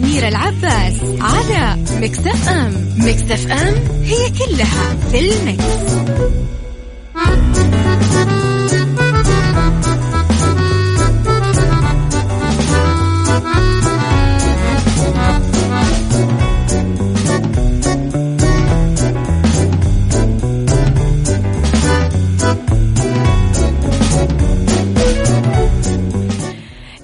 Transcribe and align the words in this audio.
صح 0.00 0.06
مع 0.06 0.08
أميرة 0.08 0.28
العباس 0.28 0.94
على 1.20 1.76
مكتف 2.00 2.48
أم 2.48 2.72
مكتف 2.98 3.50
أم 3.52 3.74
هي 4.04 4.30
كلها 4.30 4.96
في 5.12 5.18
المكس. 5.18 6.00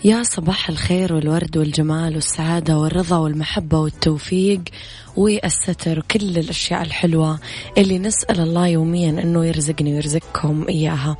يا 0.07 0.23
صباح 0.23 0.69
الخير 0.69 1.15
والورد 1.15 1.57
والجمال 1.57 2.15
والسعادة 2.15 2.79
والرضا 2.79 3.17
والمحبة 3.19 3.79
والتوفيق 3.79 4.61
والستر 5.17 5.99
وكل 5.99 6.39
الأشياء 6.39 6.83
الحلوة 6.83 7.39
اللي 7.79 7.99
نسأل 7.99 8.41
الله 8.41 8.67
يوميا 8.67 9.11
أنه 9.11 9.47
يرزقني 9.47 9.95
ويرزقكم 9.95 10.67
إياها. 10.69 11.17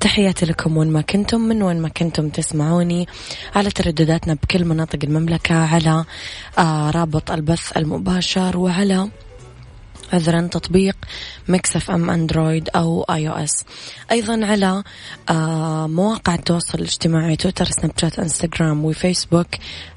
تحياتي 0.00 0.46
لكم 0.46 0.76
وين 0.76 0.90
ما 0.90 1.00
كنتم 1.00 1.40
من 1.40 1.62
وين 1.62 1.80
ما 1.80 1.88
كنتم 1.88 2.28
تسمعوني 2.28 3.06
على 3.54 3.70
تردداتنا 3.70 4.34
بكل 4.34 4.64
مناطق 4.64 4.98
المملكة 5.04 5.54
على 5.54 6.04
آه 6.58 6.90
رابط 6.90 7.30
البث 7.30 7.76
المباشر 7.76 8.56
وعلى 8.56 9.08
عذرا 10.12 10.40
تطبيق 10.40 10.96
Mix 11.48 11.90
FM 11.90 12.10
Android 12.10 12.68
أو 12.76 13.02
iOS. 13.02 13.64
أيضا 14.10 14.46
على 14.46 14.82
آه، 15.28 15.86
مواقع 15.86 16.34
التواصل 16.34 16.78
الاجتماعي 16.78 17.36
تويتر 17.36 17.64
سناب 17.64 17.92
شات 18.00 18.18
إنستغرام 18.18 18.84
وفيسبوك 18.84 19.46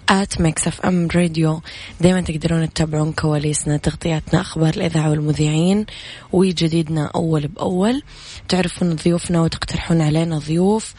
at 0.09 0.41
Mix 0.41 0.81
FM 0.81 1.07
Radio. 1.15 1.61
دايما 2.01 2.21
تقدرون 2.21 2.73
تتابعون 2.73 3.11
كواليسنا 3.11 3.77
تغطياتنا 3.77 4.41
أخبار 4.41 4.73
الإذاعة 4.73 5.09
والمذيعين 5.09 5.85
وجديدنا 6.31 7.11
أول 7.15 7.47
بأول. 7.47 8.03
تعرفون 8.49 8.95
ضيوفنا 8.95 9.41
وتقترحون 9.41 10.01
علينا 10.01 10.37
ضيوف. 10.37 10.93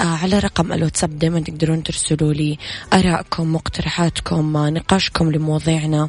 آه 0.00 0.04
على 0.04 0.38
رقم 0.38 0.72
الواتساب 0.72 1.18
دايما 1.18 1.40
تقدرون 1.40 1.82
ترسلوا 1.82 2.32
لي 2.32 2.58
آرائكم 2.92 3.52
مقترحاتكم 3.52 4.56
نقاشكم 4.56 5.32
لمواضيعنا. 5.32 6.08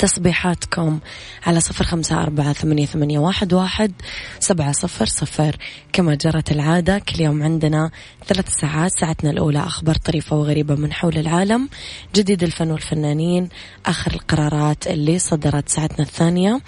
تصبيحاتكم 0.00 0.98
على 1.46 1.60
صفر 1.60 1.84
خمسة 1.84 2.22
أربعة 2.22 2.52
ثمانية, 2.52 2.86
ثمانية 2.86 3.18
واحد, 3.18 3.52
واحد 3.52 3.92
سبعة 4.38 4.72
صفر 4.72 5.06
صفر. 5.06 5.56
كما 5.92 6.14
جرت 6.14 6.52
العادة 6.52 6.98
كل 6.98 7.20
يوم 7.20 7.42
عندنا 7.42 7.90
ثلاث 8.26 8.48
ساعات 8.60 8.92
ساعتنا 9.00 9.30
الأولى 9.30 9.58
أخبار 9.58 9.94
طريفة 9.94 10.36
وغريبة 10.36 10.74
من 10.74 10.92
حول 10.92 11.18
العالم 11.18 11.68
جديد 12.14 12.42
الفن 12.42 12.70
والفنانين 12.70 13.48
آخر 13.86 14.12
القرارات 14.12 14.86
اللي 14.86 15.18
صدرت 15.18 15.68
ساعتنا 15.68 16.04
الثانية 16.04 16.60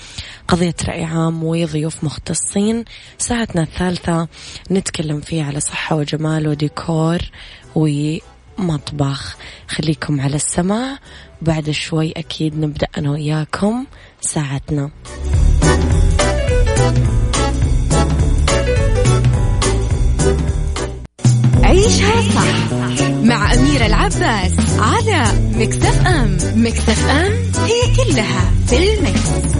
قضية 0.48 0.74
رأي 0.88 1.04
عام 1.04 1.44
وضيوف 1.44 2.04
مختصين 2.04 2.84
ساعتنا 3.18 3.62
الثالثة 3.62 4.28
نتكلم 4.70 5.20
فيها 5.20 5.44
على 5.44 5.60
صحة 5.60 5.96
وجمال 5.96 6.48
وديكور 6.48 7.18
ومطبخ. 7.74 9.36
خليكم 9.68 10.20
على 10.20 10.36
السماع. 10.36 10.98
بعد 11.42 11.70
شوي 11.70 12.12
أكيد 12.16 12.58
نبدأ 12.58 12.86
أنا 12.98 13.10
وياكم 13.10 13.84
ساعتنا 14.20 14.90
عيشها 21.62 22.22
صح 22.34 23.08
مع 23.22 23.54
أميرة 23.54 23.86
العباس 23.86 24.52
على 24.78 25.24
مكتف 25.56 26.06
أم 26.06 26.36
مكتف 26.56 27.06
أم 27.08 27.32
هي 27.64 27.96
كلها 27.96 28.50
في 28.66 28.94
المكس. 28.94 29.52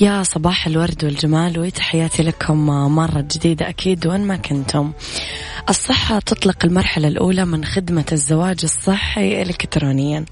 يا 0.00 0.22
صباح 0.22 0.66
الورد 0.66 1.04
والجمال 1.04 1.58
وتحياتي 1.58 2.22
لكم 2.22 2.66
مرة 2.94 3.20
جديدة 3.20 3.68
أكيد 3.68 4.06
وين 4.06 4.20
ما 4.20 4.36
كنتم. 4.36 4.92
الصحة 5.68 6.18
تطلق 6.18 6.64
المرحلة 6.64 7.08
الأولى 7.08 7.44
من 7.44 7.64
خدمة 7.64 8.04
الزواج 8.12 8.60
الصحي 8.64 9.42
إلكترونيا. 9.42 10.24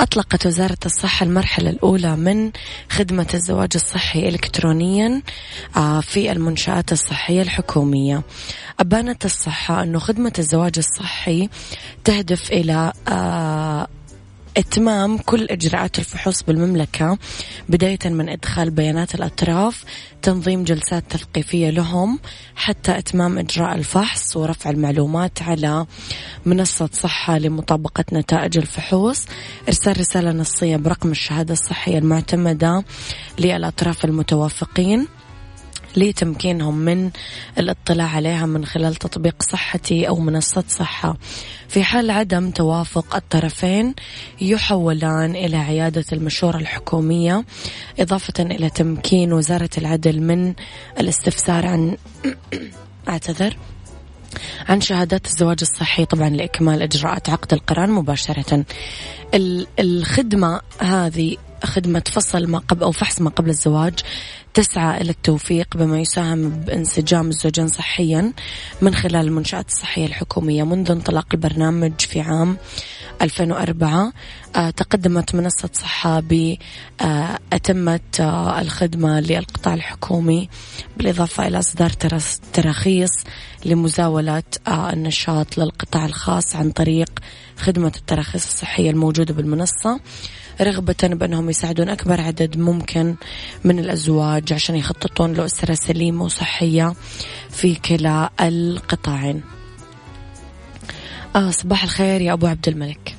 أطلقت 0.00 0.46
وزارة 0.46 0.78
الصحة 0.86 1.24
المرحلة 1.24 1.70
الأولى 1.70 2.16
من 2.16 2.50
خدمة 2.90 3.26
الزواج 3.34 3.70
الصحي 3.74 4.28
إلكترونيا 4.28 5.22
آه، 5.76 6.00
في 6.00 6.32
المنشآت 6.32 6.92
الصحية 6.92 7.42
الحكومية. 7.42 8.22
أبانت 8.80 9.24
الصحة 9.24 9.82
أنه 9.82 9.98
خدمة 9.98 10.32
الزواج 10.38 10.72
الصحي 10.78 11.48
تهدف 12.04 12.52
إلى 12.52 12.92
آه، 13.08 13.88
إتمام 14.56 15.18
كل 15.18 15.44
إجراءات 15.50 15.98
الفحوص 15.98 16.42
بالمملكة 16.42 17.18
بداية 17.68 17.98
من 18.04 18.28
إدخال 18.28 18.70
بيانات 18.70 19.14
الأطراف 19.14 19.84
تنظيم 20.22 20.64
جلسات 20.64 21.04
تثقيفية 21.10 21.70
لهم 21.70 22.18
حتى 22.56 22.98
إتمام 22.98 23.38
إجراء 23.38 23.74
الفحص 23.74 24.36
ورفع 24.36 24.70
المعلومات 24.70 25.42
على 25.42 25.86
منصة 26.46 26.90
صحة 26.92 27.38
لمطابقة 27.38 28.04
نتائج 28.12 28.58
الفحوص. 28.58 29.26
إرسال 29.68 30.00
رسالة 30.00 30.32
نصية 30.32 30.76
برقم 30.76 31.10
الشهادة 31.10 31.52
الصحية 31.52 31.98
المعتمدة 31.98 32.84
للأطراف 33.38 34.04
المتوافقين. 34.04 35.08
لتمكينهم 35.96 36.78
من 36.78 37.10
الاطلاع 37.58 38.06
عليها 38.06 38.46
من 38.46 38.64
خلال 38.64 38.94
تطبيق 38.94 39.42
صحتي 39.42 40.08
أو 40.08 40.16
منصة 40.16 40.64
صحة. 40.68 41.16
في 41.68 41.84
حال 41.84 42.10
عدم 42.10 42.50
توافق 42.50 43.16
الطرفين 43.16 43.94
يحولان 44.40 45.36
إلى 45.36 45.56
عيادة 45.56 46.04
المشورة 46.12 46.56
الحكومية 46.56 47.44
إضافة 48.00 48.42
إلى 48.42 48.70
تمكين 48.70 49.32
وزارة 49.32 49.70
العدل 49.78 50.20
من 50.20 50.54
الاستفسار 50.98 51.66
عن 51.66 51.96
أعتذر 53.08 53.56
عن 54.68 54.80
شهادات 54.80 55.26
الزواج 55.26 55.58
الصحي. 55.62 56.04
طبعا 56.04 56.28
لإكمال 56.28 56.82
إجراءات 56.82 57.30
عقد 57.30 57.52
القران 57.52 57.90
مباشرة. 57.90 58.64
الخدمة 59.78 60.60
هذه 60.78 61.36
خدمة 61.64 62.02
فصل 62.12 62.46
ما 62.46 62.58
قبل 62.58 62.82
أو 62.82 62.92
فحص 62.92 63.20
ما 63.20 63.30
قبل 63.30 63.50
الزواج 63.50 63.94
تسعى 64.54 65.00
إلى 65.00 65.10
التوفيق 65.10 65.76
بما 65.76 66.00
يساهم 66.00 66.50
بانسجام 66.50 67.28
الزوجين 67.28 67.68
صحيا 67.68 68.32
من 68.82 68.94
خلال 68.94 69.26
المنشآت 69.26 69.68
الصحية 69.68 70.06
الحكومية 70.06 70.62
منذ 70.62 70.90
انطلاق 70.90 71.26
البرنامج 71.34 72.00
في 72.00 72.20
عام 72.20 72.56
2004 73.22 74.12
آه، 74.56 74.70
تقدمت 74.70 75.34
منصة 75.34 75.70
صحة 75.72 76.20
بأتمة 76.20 78.00
آه، 78.20 78.60
الخدمة 78.60 79.20
للقطاع 79.20 79.74
الحكومي 79.74 80.48
بالإضافة 80.96 81.46
إلى 81.46 81.58
إصدار 81.58 81.90
تراخيص 82.52 83.10
لمزاولة 83.64 84.42
آه، 84.68 84.92
النشاط 84.92 85.58
للقطاع 85.58 86.04
الخاص 86.04 86.56
عن 86.56 86.70
طريق 86.70 87.10
خدمة 87.56 87.92
التراخيص 87.96 88.46
الصحية 88.46 88.90
الموجودة 88.90 89.34
بالمنصة. 89.34 90.00
رغبة 90.60 90.94
بأنهم 91.02 91.50
يساعدون 91.50 91.88
أكبر 91.88 92.20
عدد 92.20 92.56
ممكن 92.56 93.14
من 93.64 93.78
الأزواج 93.78 94.52
عشان 94.52 94.76
يخططون 94.76 95.32
لأسرة 95.32 95.74
سليمة 95.74 96.24
وصحية 96.24 96.94
في 97.50 97.74
كلا 97.74 98.30
القطاعين. 98.40 99.42
آه 101.36 101.50
صباح 101.50 101.82
الخير 101.82 102.20
يا 102.20 102.32
أبو 102.32 102.46
عبد 102.46 102.68
الملك. 102.68 103.16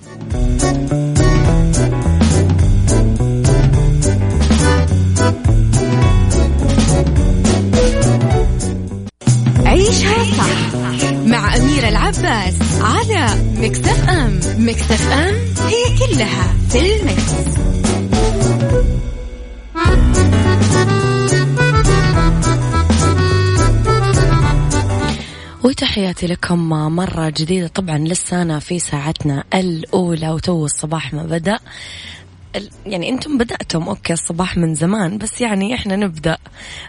مع 11.53 11.59
أميرة 11.59 11.89
العباس 11.89 12.55
على 12.81 13.27
مكتف 13.55 14.09
أم. 14.09 14.39
مكتف 14.57 15.11
أم 15.11 15.35
هي 15.67 15.97
كلها 15.99 16.53
في 16.69 16.95
المكس. 16.95 17.33
وتحياتي 25.63 26.27
لكم 26.27 26.69
مرة 26.69 27.29
جديدة. 27.29 27.67
طبعا 27.67 27.97
لسانا 27.97 28.59
في 28.59 28.79
ساعتنا 28.79 29.43
الأولى 29.53 30.29
وتو 30.29 30.65
الصباح 30.65 31.13
ما 31.13 31.23
بدأ. 31.23 31.59
يعني 32.85 33.09
أنتم 33.09 33.37
بدأتم 33.37 33.83
أوكي 33.83 34.13
الصباح 34.13 34.57
من 34.57 34.75
زمان 34.75 35.17
بس 35.17 35.41
يعني 35.41 35.73
إحنا 35.75 35.95
نبدأ 35.95 36.37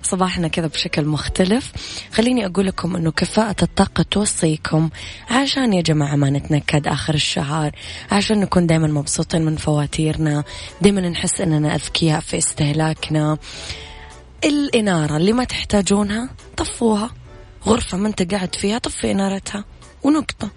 صباحنا 0.02 0.48
كذا 0.48 0.66
بشكل 0.66 1.04
مختلف. 1.04 1.72
خليني 2.12 2.46
أقول 2.46 2.66
لكم 2.66 2.96
إنه 2.96 3.10
كفاءة 3.10 3.56
الطاقة 3.62 4.04
توصيكم 4.10 4.90
عشان 5.30 5.72
يا 5.72 5.82
جماعة 5.82 6.16
ما 6.16 6.30
نتنكد 6.30 6.86
آخر 6.88 7.14
الشهر 7.14 7.72
عشان 8.12 8.40
نكون 8.40 8.66
دائما 8.66 8.86
مبسوطين 8.86 9.44
من 9.44 9.56
فواتيرنا 9.56 10.44
دائما 10.80 11.00
نحس 11.00 11.40
إننا 11.40 11.74
أذكياء 11.74 12.20
في 12.20 12.38
استهلاكنا. 12.38 13.38
الإنارة 14.44 15.16
اللي 15.16 15.32
ما 15.32 15.44
تحتاجونها 15.44 16.28
طفوها 16.56 17.10
غرفة 17.66 17.98
ما 17.98 18.08
أنت 18.08 18.34
قاعد 18.34 18.54
فيها 18.54 18.78
طفي 18.78 19.10
إنارتها. 19.10 19.64
ونقطة. 20.02 20.50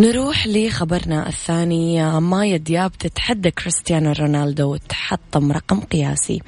نروح 0.00 0.46
لخبرنا 0.46 1.28
الثاني. 1.28 2.20
مايا 2.20 2.56
دياب 2.56 2.92
تتحدى 2.98 3.50
كريستيانو 3.50 4.12
رونالدو 4.12 4.72
وتحطم 4.72 5.52
رقم 5.52 5.80
قياسي. 5.80 6.40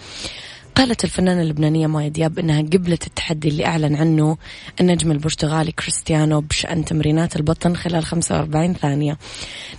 قالت 0.74 1.04
الفنانة 1.04 1.42
اللبنانية 1.42 1.86
مايا 1.86 2.08
دياب 2.08 2.38
أنها 2.38 2.62
قبلت 2.62 3.06
التحدي 3.06 3.48
اللي 3.48 3.66
أعلن 3.66 3.96
عنه 3.96 4.36
النجم 4.80 5.10
البرتغالي 5.10 5.72
كريستيانو 5.72 6.40
بشأن 6.40 6.84
تمرينات 6.84 7.36
البطن 7.36 7.76
خلال 7.76 8.04
45 8.04 8.74
ثانية. 8.74 9.18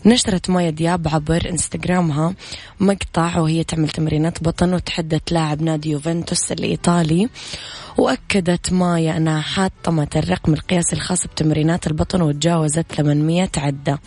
نشرت 0.06 0.50
مايا 0.50 0.70
دياب 0.70 1.08
عبر 1.08 1.50
إنستغرامها 1.50 2.34
مقطع 2.80 3.40
وهي 3.40 3.64
تعمل 3.64 3.90
تمرينات 3.90 4.44
بطن 4.44 4.74
وتحدت 4.74 5.32
لاعب 5.32 5.62
نادي 5.62 5.90
يوفنتوس 5.90 6.52
الإيطالي. 6.52 7.30
وأكدت 7.98 8.74
مايا 8.74 9.18
أنها 9.18 9.42
حاطمت 9.42 10.18
الرقم 10.18 10.54
القياسي 10.54 10.96
الخاص 10.96 11.28
بتمرينات 11.28 11.88
البطن 11.88 12.22
وتجاوزت 12.22 12.86
800 12.92 13.50
عدة. 13.58 14.00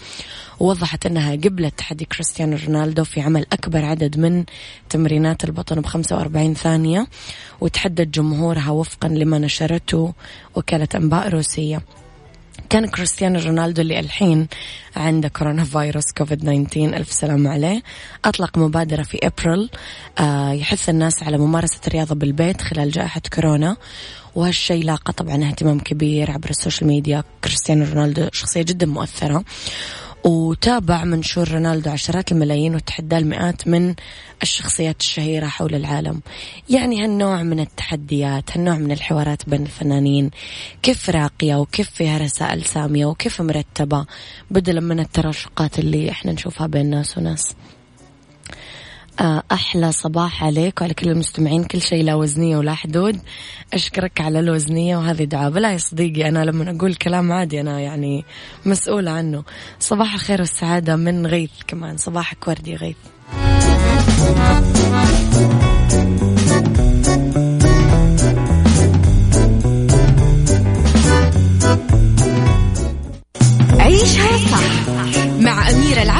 ووضحت 0.60 1.06
أنها 1.06 1.32
قبلت 1.32 1.78
تحدي 1.78 2.04
كريستيانو 2.04 2.58
رونالدو 2.66 3.04
في 3.04 3.20
عمل 3.20 3.46
أكبر 3.52 3.84
عدد 3.84 4.19
من 4.19 4.44
تمرينات 4.90 5.44
البطن 5.44 5.81
ب 5.81 5.86
45 5.86 6.54
ثانية 6.54 7.06
وتحدد 7.60 8.10
جمهورها 8.10 8.70
وفقا 8.70 9.08
لما 9.08 9.38
نشرته 9.38 10.12
وكالة 10.54 10.88
أنباء 10.94 11.28
روسية. 11.28 11.82
كان 12.70 12.87
كريستيانو 12.87 13.40
رونالدو 13.40 13.82
اللي 13.82 14.00
الحين 14.00 14.49
عنده 14.96 15.28
كورونا 15.28 15.64
فيروس 15.64 16.12
كوفيد 16.19 16.38
19 16.69 16.96
ألف 16.96 17.12
سلام 17.12 17.49
عليه. 17.49 17.82
أطلق 18.25 18.58
مبادرة 18.58 19.02
في 19.02 19.19
أبريل. 19.22 19.70
آه 20.19 20.52
يحث 20.52 20.88
الناس 20.88 21.22
على 21.22 21.38
ممارسة 21.38 21.81
الرياضة 21.87 22.14
بالبيت 22.14 22.62
خلال 22.62 22.90
جائحة 22.90 23.22
كورونا. 23.34 23.76
وهالشيء 24.34 24.84
لاقى 24.84 25.12
طبعا 25.12 25.44
اهتمام 25.44 25.81
كبير 25.81 26.31
عبر 26.31 26.50
ال 26.50 26.56
social 26.56 26.87
media. 26.88 27.25
كريستيانو 27.44 27.84
رونالدو 27.84 28.28
شخصية 28.32 28.62
جدا 28.62 28.87
مؤثرة. 28.87 29.44
وتابع 30.25 31.05
منشور 31.05 31.49
رونالدو 31.49 31.91
عشرات 31.91 32.32
الملايين 32.32 32.75
وتحدى 32.75 33.19
المئات 33.19 33.69
من 33.69 33.94
الشخصيات 34.43 35.00
الشهيرة 35.00 35.47
حول 35.47 35.75
العالم. 35.75 36.21
يعني 36.71 37.05
هالنوع 37.05 37.43
من 37.43 37.61
التحديات 37.61 38.56
هالنوع 38.56 38.76
من 38.76 38.93
الحوارات 38.93 39.49
بين 39.49 39.62
الفنانين. 39.62 40.31
كيف 40.82 41.11
راقية 41.11 41.55
وكيف 41.55 41.91
فيها 41.91 42.19
رسائل 42.19 42.65
سامية 42.65 43.06
وكيف 43.06 43.43
مرتبة 43.43 44.06
بدلا 44.50 44.81
من 44.81 45.00
التراشقات 45.00 45.79
اللي 45.79 46.11
إحنا 46.11 46.32
نشوفها 46.32 46.67
بين 46.67 46.91
ناس 46.91 47.19
وناس. 47.19 47.55
أحلى 49.20 49.93
صباح 49.93 50.44
عليك 50.44 50.81
وعلى 50.81 50.94
كل 50.94 51.11
المستمعين. 51.11 51.64
كل 51.64 51.81
شيء 51.81 52.05
لا 52.05 52.14
وزنية 52.14 52.56
ولا 52.56 52.75
حدود. 52.75 53.20
أشكرك 53.75 54.20
على 54.20 54.40
الوزنية 54.40 54.96
وهذه 54.96 55.25
دعاء 55.25 55.50
بلا 55.50 55.72
يا 55.72 55.78
صديقي 55.78 56.28
أنا 56.28 56.44
لما 56.44 56.76
أقول 56.76 56.94
كلام 56.94 57.32
عادي 57.32 57.61
أنا 57.61 57.81
يعني 57.81 58.25
مسؤولة 58.66 59.11
عنه. 59.11 59.44
صباح 59.81 60.14
الخير 60.14 60.40
والسعادة 60.40 60.96
من 60.96 61.26
غيث 61.26 61.50
كمان. 61.66 61.96
صباحك 61.96 62.49
وردي 62.49 62.76
غيث. 62.76 62.96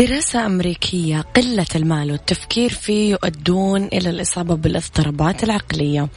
دراسة 0.00 0.46
أمريكية 0.46 1.20
قلة 1.20 1.66
المال 1.76 2.12
والتفكير 2.12 2.70
فيه 2.70 3.10
يؤدون 3.10 3.84
إلى 3.84 4.10
الإصابة 4.10 4.54
بالاضطرابات 4.54 5.44
العقلية. 5.44 6.08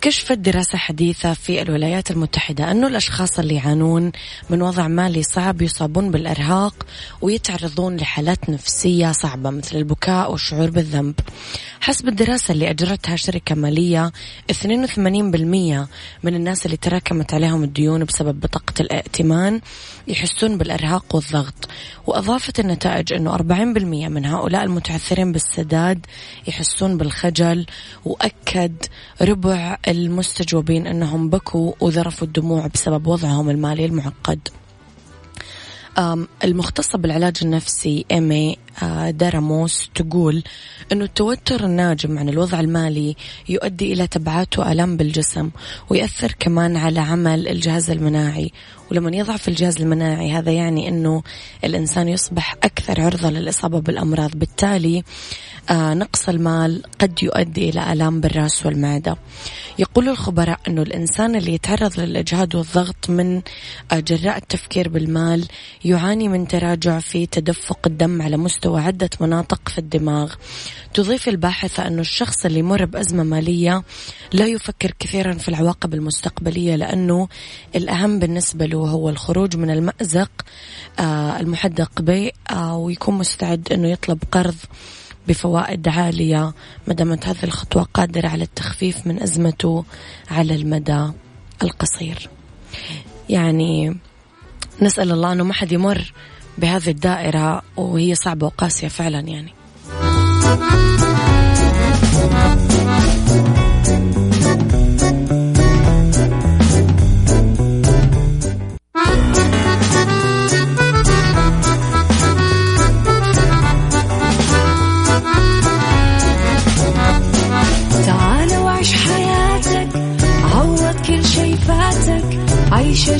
كشفت 0.00 0.38
دراسة 0.38 0.78
حديثة 0.78 1.32
في 1.32 1.62
الولايات 1.62 2.10
المتحدة 2.10 2.70
أنه 2.70 2.86
الأشخاص 2.86 3.38
اللي 3.38 3.54
يعانون 3.54 4.12
من 4.50 4.62
وضع 4.62 4.88
مالي 4.88 5.22
صعب 5.22 5.62
يصابون 5.62 6.10
بالإرهاق 6.10 6.86
ويتعرضون 7.20 7.96
لحالات 7.96 8.50
نفسية 8.50 9.12
صعبة 9.12 9.50
مثل 9.50 9.76
البكاء 9.76 10.32
والشعور 10.32 10.70
بالذنب. 10.70 11.14
حسب 11.80 12.08
الدراسة 12.08 12.52
اللي 12.52 12.70
أجرتها 12.70 13.16
شركة 13.16 13.54
مالية 13.54 14.12
82% 14.52 15.88
من 16.22 16.34
الناس 16.34 16.66
اللي 16.66 16.76
تراكمت 16.76 17.34
عليهم 17.34 17.64
الديون 17.64 18.04
بسبب 18.04 18.40
بطاقة 18.40 18.74
الائتمان 18.80 19.60
يحسون 20.08 20.58
بالإرهاق 20.58 21.14
والضغط. 21.14 21.68
وأضافت 22.06 22.60
النتائج 22.60 23.09
أنه 23.12 23.36
40% 23.36 23.40
من 24.08 24.24
هؤلاء 24.26 24.64
المتعثرين 24.64 25.32
بالسداد 25.32 26.06
يحسون 26.48 26.96
بالخجل 26.96 27.66
وأكد 28.04 28.76
ربع 29.22 29.78
المستجوبين 29.88 30.86
أنهم 30.86 31.30
بكوا 31.30 31.72
وذرفوا 31.80 32.26
الدموع 32.26 32.66
بسبب 32.66 33.06
وضعهم 33.06 33.50
المالي 33.50 33.84
المعقد. 33.84 34.48
المختصة 36.44 36.98
بالعلاج 36.98 37.36
النفسي 37.42 38.04
إيمي 38.10 38.56
آه، 38.82 39.10
داراموس 39.10 39.90
تقول 39.94 40.42
أنه 40.92 41.04
التوتر 41.04 41.64
الناجم 41.64 42.18
عن 42.18 42.28
الوضع 42.28 42.60
المالي 42.60 43.16
يؤدي 43.48 43.92
إلى 43.92 44.06
تبعات 44.06 44.58
وآلام 44.58 44.96
بالجسم 44.96 45.50
ويأثر 45.88 46.34
كمان 46.38 46.76
على 46.76 47.00
عمل 47.00 47.48
الجهاز 47.48 47.90
المناعي 47.90 48.52
ولما 48.90 49.16
يضعف 49.16 49.48
الجهاز 49.48 49.76
المناعي 49.80 50.32
هذا 50.32 50.52
يعني 50.52 50.88
أنه 50.88 51.22
الإنسان 51.64 52.08
يصبح 52.08 52.54
أكثر 52.62 53.00
عرضة 53.00 53.30
للإصابة 53.30 53.80
بالأمراض. 53.80 54.30
بالتالي 54.34 55.04
آه، 55.70 55.94
نقص 55.94 56.28
المال 56.28 56.82
قد 57.00 57.22
يؤدي 57.22 57.68
إلى 57.68 57.92
آلام 57.92 58.20
بالرأس 58.20 58.66
والمعدة. 58.66 59.16
يقول 59.78 60.08
الخبراء 60.08 60.60
أنه 60.68 60.82
الإنسان 60.82 61.36
اللي 61.36 61.54
يتعرض 61.54 62.00
للإجهاد 62.00 62.54
والضغط 62.54 63.10
من 63.10 63.42
آه، 63.92 64.00
جراء 64.00 64.36
التفكير 64.36 64.88
بالمال 64.88 65.48
يعاني 65.84 66.28
من 66.28 66.48
تراجع 66.48 66.98
في 66.98 67.26
تدفق 67.26 67.78
الدم 67.86 68.22
على 68.22 68.36
مستوى 68.36 68.80
عدة 68.80 69.10
مناطق 69.20 69.68
في 69.68 69.78
الدماغ. 69.78 70.34
تضيف 70.94 71.28
الباحثة 71.28 71.86
أنه 71.86 72.00
الشخص 72.00 72.46
اللي 72.46 72.58
يمر 72.58 72.84
بأزمة 72.84 73.22
مالية 73.22 73.82
لا 74.32 74.46
يفكر 74.46 74.92
كثيرا 74.98 75.32
في 75.32 75.48
العواقب 75.48 75.94
المستقبلية 75.94 76.76
لأنه 76.76 77.28
الأهم 77.76 78.18
بالنسبة 78.18 78.66
له 78.66 78.79
هو 78.88 79.08
الخروج 79.08 79.56
من 79.56 79.70
المأزق 79.70 80.30
آه، 80.98 81.40
المحدق 81.40 82.02
به 82.02 82.30
ويكون 82.72 83.14
مستعد 83.14 83.72
أنه 83.72 83.88
يطلب 83.88 84.18
قرض 84.32 84.56
بفوائد 85.28 85.88
عالية 85.88 86.52
ما 86.88 86.94
دامت 86.94 87.26
هذه 87.26 87.44
الخطوة 87.44 87.82
قادرة 87.82 88.28
على 88.28 88.44
التخفيف 88.44 89.06
من 89.06 89.22
أزمته 89.22 89.84
على 90.30 90.54
المدى 90.54 91.06
القصير. 91.62 92.28
يعني 93.28 93.96
نسأل 94.82 95.12
الله 95.12 95.32
أنه 95.32 95.44
ما 95.44 95.54
حد 95.54 95.72
يمر 95.72 96.12
بهذه 96.58 96.90
الدائرة 96.90 97.62
وهي 97.76 98.14
صعبة 98.14 98.46
وقاسية 98.46 98.88
فعلا 98.88 99.20
يعني. 99.20 99.54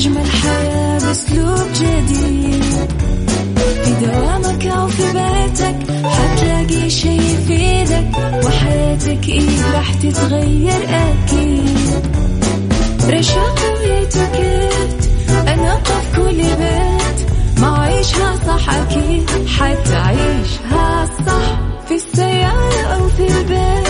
أجمل 0.01 0.31
حياة 0.31 0.99
بأسلوب 0.99 1.73
جديد. 1.75 2.65
في 3.85 4.07
دوامك 4.07 4.67
أو 4.67 4.89
في 4.89 5.03
بيتك 5.03 5.77
حتلاقي 6.07 6.91
شي 6.91 7.09
يفيدك 7.17 8.09
وحياتك 8.45 9.29
إيه 9.29 9.73
راح 9.75 9.95
تتغير 9.95 10.83
أكيد. 10.89 12.05
رشاق 13.11 13.59
ويتوكيت 13.81 15.11
أنا 15.49 15.75
قف 15.75 16.17
كل 16.17 16.37
بيت. 16.37 17.31
ما 17.61 17.79
عيشها 17.79 18.37
صح 18.47 18.75
أكيد 18.75 19.31
حتعيشها 19.59 21.09
صح. 21.27 21.59
في 21.89 21.95
السيارة 21.95 22.83
أو 22.95 23.09
في 23.09 23.27
البيت. 23.39 23.90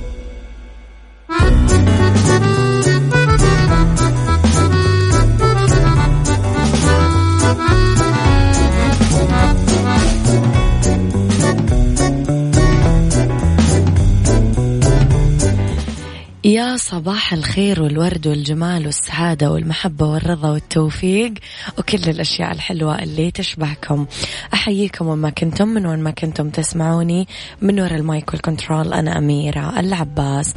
يا 16.43 16.77
صباح 16.77 17.33
الخير 17.33 17.83
والورد 17.83 18.27
والجمال 18.27 18.85
والسعادة 18.85 19.51
والمحبة 19.51 20.05
والرضا 20.05 20.49
والتوفيق 20.49 21.33
وكل 21.77 22.09
الأشياء 22.09 22.51
الحلوة 22.51 23.03
اللي 23.03 23.31
تشبهكم. 23.31 24.05
أحييكم 24.53 25.07
وما 25.07 25.29
كنتم 25.29 25.67
من 25.67 25.85
وين 25.85 25.99
ما 25.99 26.11
كنتم 26.11 26.49
تسمعوني. 26.49 27.27
من 27.61 27.79
وراء 27.79 27.95
ال 27.95 28.05
mic 28.05 28.33
وال 28.33 28.46
control 28.46 28.93
أنا 28.93 29.17
أميرة 29.17 29.79
العباس. 29.79 30.53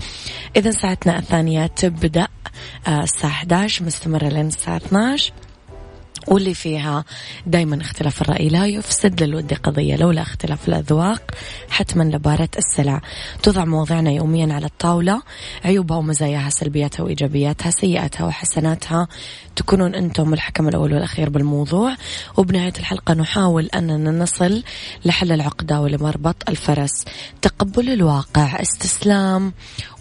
إذا 0.57 0.71
ساعتنا 0.71 1.19
الثانية 1.19 1.67
تبدأ 1.67 2.27
آه، 2.87 3.03
الساعة 3.03 3.31
11 3.31 3.85
مستمرة 3.85 4.29
لين 4.29 4.47
الساعة 4.47 4.77
12 4.77 5.33
واللي 6.29 6.55
فيها 6.55 7.05
دايما 7.47 7.81
اختلاف 7.81 8.23
الرأي 8.23 8.49
لا 8.49 8.67
يفسد 8.67 9.23
للود 9.23 9.55
قضية 9.55 9.97
لولا 9.97 10.23
اختلاف 10.23 10.69
الأذواق 10.69 11.23
حتما 11.71 12.05
لبارة 12.05 12.49
السلع. 12.59 13.01
توضع 13.43 13.65
مواضيعنا 13.65 14.11
يوميا 14.11 14.55
على 14.55 14.67
الطاولة. 14.67 15.23
عيوبها 15.65 15.97
ومزاياها 15.97 16.51
سلبياتها 16.51 17.03
وإيجابياتها 17.05 17.71
سيئاتها 17.71 18.27
وحسناتها 18.27 19.09
تكونون 19.57 19.95
أنتم 19.95 20.35
الحكم 20.35 20.69
الأول 20.69 20.95
والأخير 20.95 21.29
بالموضوع. 21.29 21.97
وبنهاية 22.37 22.73
الحلقة 22.79 23.15
نحاول 23.15 23.67
أننا 23.75 24.11
نصل 24.11 24.63
لحل 25.05 25.33
العقدة 25.33 25.81
ولمربط 25.81 26.49
الفرس. 26.49 27.05
تقبل 27.43 27.93
الواقع. 27.93 28.63
استسلام 28.63 29.53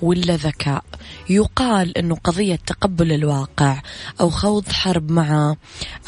ولا 0.01 0.35
ذكاء. 0.35 0.83
يقال 1.29 1.97
أنه 1.97 2.15
قضية 2.15 2.55
تقبل 2.55 3.11
الواقع 3.11 3.81
أو 4.21 4.29
خوض 4.29 4.69
حرب 4.69 5.11
مع 5.11 5.55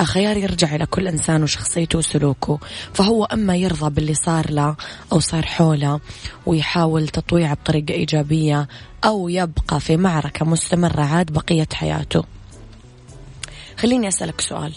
خيار 0.01 0.37
يرجع 0.37 0.75
إلى 0.75 0.85
كل 0.85 1.07
إنسان 1.07 1.43
وشخصيته 1.43 1.97
وسلوكه. 1.97 2.59
فهو 2.93 3.25
أما 3.25 3.55
يرضى 3.55 3.89
باللي 3.89 4.13
صار 4.13 4.51
له 4.51 4.75
أو 5.11 5.19
صار 5.19 5.45
حوله 5.45 5.99
ويحاول 6.45 7.07
تطويعه 7.07 7.53
بطريقة 7.53 7.93
إيجابية 7.93 8.67
أو 9.05 9.29
يبقى 9.29 9.79
في 9.79 9.97
معركة 9.97 10.45
مستمرة 10.45 11.01
عاد 11.01 11.31
بقية 11.31 11.67
حياته. 11.73 12.23
خليني 13.77 14.07
أسألك 14.07 14.41
سؤال. 14.41 14.73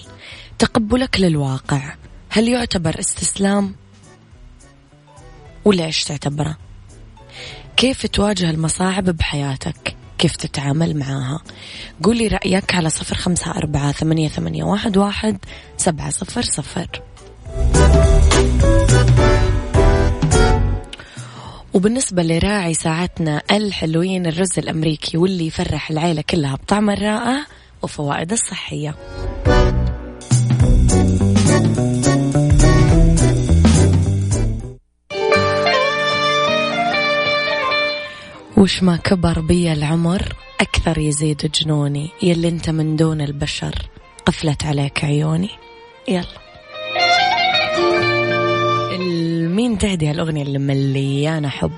تقبلك 0.58 1.20
للواقع 1.20 1.94
هل 2.30 2.48
يعتبر 2.48 2.98
استسلام 2.98 3.74
ولا 5.64 5.84
إيش 5.84 6.04
تعتبره؟ 6.04 6.56
كيف 7.76 8.06
تواجه 8.06 8.50
المصاعب 8.50 9.04
بحياتك؟ 9.04 9.97
كيف 10.18 10.36
تتعامل 10.36 10.98
معاها. 10.98 11.42
قولي 12.02 12.26
رأيك 12.26 12.74
على 12.74 12.90
صفر 12.90 13.16
خمسة 13.16 13.50
أربعة 13.50 13.92
ثمانية, 13.92 14.28
ثمانية 14.28 14.64
واحد, 14.64 14.96
واحد 14.96 15.38
سبعة 15.76 16.10
صفر 16.10 16.42
صفر. 16.42 17.02
وبالنسبة 21.74 22.22
لراعي 22.22 22.74
ساعتنا 22.74 23.42
الحلوين 23.50 24.26
الرز 24.26 24.58
الأمريكي 24.58 25.16
واللي 25.16 25.46
يفرح 25.46 25.90
العيلة 25.90 26.22
كلها 26.30 26.54
بطعم 26.54 26.90
الرائع 26.90 27.46
وفوائد 27.82 28.32
الصحية. 28.32 28.94
وش 38.58 38.82
ما 38.82 38.96
كبر 38.96 39.40
بي 39.40 39.72
العمر 39.72 40.22
أكثر 40.60 40.98
يزيد 40.98 41.50
جنوني. 41.54 42.10
يلي 42.22 42.48
أنت 42.48 42.70
من 42.70 42.96
دون 42.96 43.20
البشر 43.20 43.74
قفلت 44.26 44.64
عليك 44.64 45.04
عيوني. 45.04 45.50
يلا. 46.08 46.38
مين 49.48 49.78
تهدي 49.78 50.10
هالأغنية 50.10 50.42
اللي 50.42 50.58
مليانة 50.58 51.48
حب؟ 51.48 51.72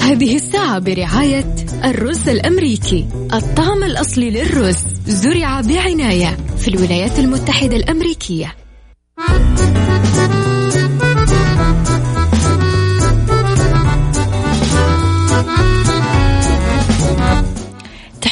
هذه 0.00 0.36
الساعة 0.36 0.78
برعاية 0.78 1.54
الرز 1.84 2.28
الأمريكي. 2.28 3.06
الطعم 3.32 3.84
الأصلي 3.84 4.30
للرز 4.30 4.84
زرع 5.06 5.60
بعناية 5.60 6.36
في 6.58 6.68
الولايات 6.68 7.18
المتحدة 7.18 7.76
الأمريكية. 7.76 8.54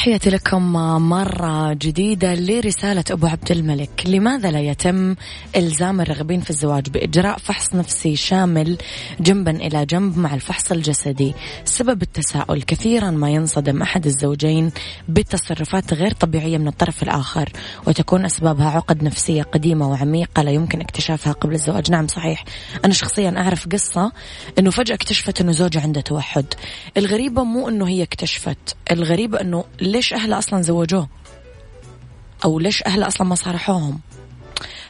تحياتي 0.09 0.29
لكم 0.29 0.73
مرة 1.09 1.73
جديدة 1.73 2.35
لرسالة 2.35 3.03
أبو 3.11 3.27
عبد 3.27 3.51
الملك. 3.51 4.03
لماذا 4.05 4.51
لا 4.51 4.59
يتم 4.59 5.15
إلزام 5.55 6.01
الراغبين 6.01 6.41
في 6.41 6.49
الزواج 6.49 6.89
بإجراء 6.89 7.37
فحص 7.37 7.75
نفسي 7.75 8.15
شامل 8.15 8.77
جنبا 9.19 9.51
إلى 9.51 9.85
جنب 9.85 10.17
مع 10.17 10.33
الفحص 10.33 10.71
الجسدي؟ 10.71 11.33
سبب 11.65 12.01
التساؤل 12.01 12.61
كثيرا 12.61 13.11
ما 13.11 13.29
ينصدم 13.29 13.81
أحد 13.81 14.05
الزوجين 14.05 14.71
بتصرفات 15.09 15.93
غير 15.93 16.11
طبيعية 16.11 16.57
من 16.57 16.67
الطرف 16.67 17.03
الآخر 17.03 17.49
وتكون 17.87 18.25
أسبابها 18.25 18.69
عقد 18.69 19.03
نفسية 19.03 19.43
قديمة 19.43 19.89
وعميقة 19.89 20.43
لا 20.43 20.51
يمكن 20.51 20.81
اكتشافها 20.81 21.33
قبل 21.33 21.53
الزواج. 21.53 21.91
نعم 21.91 22.07
صحيح. 22.07 22.45
أنا 22.85 22.93
شخصيا 22.93 23.33
أعرف 23.37 23.67
قصة 23.67 24.11
أنه 24.59 24.71
فجأة 24.71 24.95
اكتشفت 24.95 25.41
أنه 25.41 25.51
زوجها 25.51 25.81
عنده 25.81 26.01
توحد. 26.01 26.45
الغريبة 26.97 27.43
مو 27.43 27.69
أنه 27.69 27.87
هي 27.87 28.03
اكتشفت 28.03 28.75
الغريبة 28.91 29.41
أنه 29.41 29.65
ليش 29.99 30.13
أهله 30.13 30.37
أصلا 30.37 30.61
زوجوه؟ 30.61 31.09
أو 32.45 32.59
ليش 32.59 32.83
أهله 32.83 33.07
أصلا 33.07 33.27
ما 33.27 33.35
صارحوهم 33.35 33.99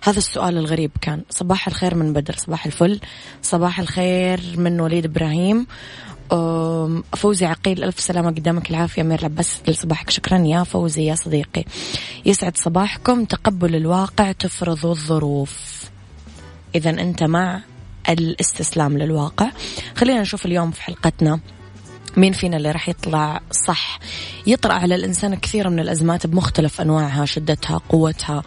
هذا 0.03 0.17
السؤال 0.17 0.57
الغريب 0.57 0.91
كان. 1.01 1.21
صباح 1.29 1.67
الخير 1.67 1.95
من 1.95 2.13
بدر 2.13 2.35
صباح 2.35 2.65
الفل. 2.65 2.99
صباح 3.41 3.79
الخير 3.79 4.41
من 4.57 4.79
وليد 4.79 5.05
إبراهيم. 5.05 5.67
فوزي 7.15 7.45
عقيل 7.45 7.83
ألف 7.83 7.99
سلامة 7.99 8.29
قدامك 8.29 8.69
العافية 8.69 9.01
أمير 9.01 9.25
لبس 9.25 9.61
صباحك 9.71 10.09
شكرا 10.09 10.37
يا 10.37 10.63
فوزي 10.63 11.05
يا 11.05 11.15
صديقي. 11.15 11.65
يسعد 12.25 12.57
صباحكم. 12.57 13.25
تقبل 13.25 13.75
الواقع 13.75 14.31
تفرض 14.31 14.85
الظروف. 14.85 15.83
إذا 16.75 16.89
أنت 16.89 17.23
مع 17.23 17.61
الاستسلام 18.09 18.97
للواقع. 18.97 19.51
خلينا 19.95 20.21
نشوف 20.21 20.45
اليوم 20.45 20.71
في 20.71 20.81
حلقتنا. 20.81 21.39
مين 22.17 22.33
فينا 22.33 22.57
اللي 22.57 22.71
راح 22.71 22.89
يطلع 22.89 23.41
صح؟ 23.67 23.99
يطرأ 24.47 24.73
على 24.73 24.95
الإنسان 24.95 25.35
كثير 25.35 25.69
من 25.69 25.79
الأزمات 25.79 26.27
بمختلف 26.27 26.81
أنواعها 26.81 27.25
شدتها 27.25 27.77
قوتها. 27.89 28.43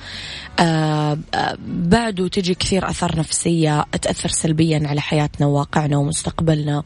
آه 0.61 1.19
آه 1.35 1.59
بعده 1.67 2.29
تجي 2.29 2.55
كثير 2.55 2.91
أثار 2.91 3.19
نفسية 3.19 3.85
تأثر 4.03 4.29
سلبيا 4.29 4.83
على 4.87 5.01
حياتنا 5.01 5.47
وواقعنا 5.47 5.97
ومستقبلنا. 5.97 6.83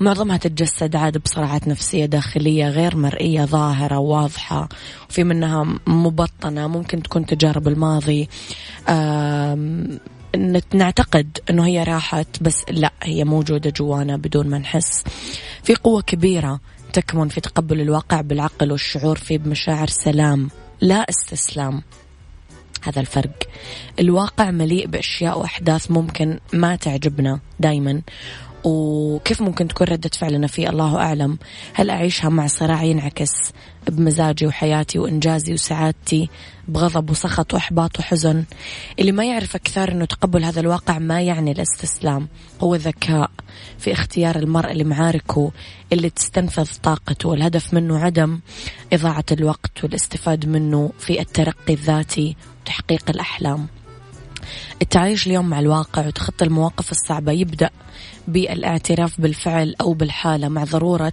معظمها 0.00 0.36
تتجسد 0.36 0.96
عاد 0.96 1.18
بصراعات 1.18 1.68
نفسية 1.68 2.06
داخلية 2.06 2.68
غير 2.68 2.96
مرئية 2.96 3.44
ظاهرة 3.44 3.98
واضحة. 3.98 4.68
وفي 5.10 5.24
منها 5.24 5.66
مبطنة 5.86 6.66
ممكن 6.66 7.02
تكون 7.02 7.26
تجارب 7.26 7.68
الماضي. 7.68 8.28
آه 8.88 9.78
نعتقد 10.74 11.38
إنه 11.50 11.66
هي 11.66 11.82
راحت 11.82 12.42
بس 12.42 12.64
لا 12.70 12.92
هي 13.02 13.24
موجودة 13.24 13.70
جوانا 13.70 14.16
بدون 14.16 14.48
ما 14.48 14.58
نحس. 14.58 15.04
في 15.62 15.74
قوة 15.74 16.02
كبيرة 16.02 16.60
تكمن 16.92 17.28
في 17.28 17.40
تقبل 17.40 17.80
الواقع 17.80 18.20
بالعقل 18.20 18.72
والشعور 18.72 19.18
فيه 19.18 19.38
بمشاعر 19.38 19.86
سلام 19.86 20.50
لا 20.80 21.06
استسلام. 21.10 21.82
هذا 22.82 23.00
الفرق. 23.00 23.42
الواقع 24.00 24.50
مليء 24.50 24.86
بأشياء 24.86 25.38
وأحداث 25.38 25.90
ممكن 25.90 26.38
ما 26.52 26.76
تعجبنا 26.76 27.40
دائما 27.60 28.02
وكيف 28.66 29.42
ممكن 29.42 29.68
تكون 29.68 29.86
ردة 29.86 30.10
فعلنا 30.18 30.46
فيه 30.46 30.68
الله 30.68 30.96
أعلم؟ 30.96 31.38
هل 31.74 31.90
أعيشها 31.90 32.28
مع 32.28 32.46
صراع 32.46 32.82
ينعكس 32.82 33.32
بمزاجي 33.88 34.46
وحياتي 34.46 34.98
وإنجازي 34.98 35.52
وسعادتي 35.52 36.28
بغضب 36.68 37.10
وسخط 37.10 37.54
وإحباط 37.54 37.98
وحزن؟ 37.98 38.44
اللي 38.98 39.12
ما 39.12 39.24
يعرف 39.24 39.56
أكثر 39.56 39.92
أنه 39.92 40.04
تقبل 40.04 40.44
هذا 40.44 40.60
الواقع 40.60 40.98
ما 40.98 41.22
يعني 41.22 41.52
الاستسلام 41.52 42.28
هو 42.60 42.74
ذكاء 42.74 43.30
في 43.78 43.92
اختيار 43.92 44.36
المرء 44.36 44.72
لمعاركه 44.72 45.52
اللي 45.92 46.10
تستنفذ 46.10 46.68
طاقته 46.82 47.28
والهدف 47.28 47.74
منه 47.74 47.98
عدم 47.98 48.40
إضاعة 48.92 49.24
الوقت 49.32 49.84
والاستفاد 49.84 50.46
منه 50.46 50.92
في 50.98 51.20
الترقي 51.20 51.74
الذاتي 51.74 52.36
وتحقيق 52.62 53.10
الأحلام. 53.10 53.66
التعايش 54.82 55.26
اليوم 55.26 55.48
مع 55.48 55.58
الواقع 55.58 56.06
وتخطي 56.06 56.44
المواقف 56.44 56.90
الصعبة 56.90 57.32
يبدأ 57.32 57.70
بالاعتراف 58.28 59.20
بالفعل 59.20 59.74
أو 59.80 59.92
بالحالة 59.92 60.48
مع 60.48 60.64
ضرورة 60.64 61.12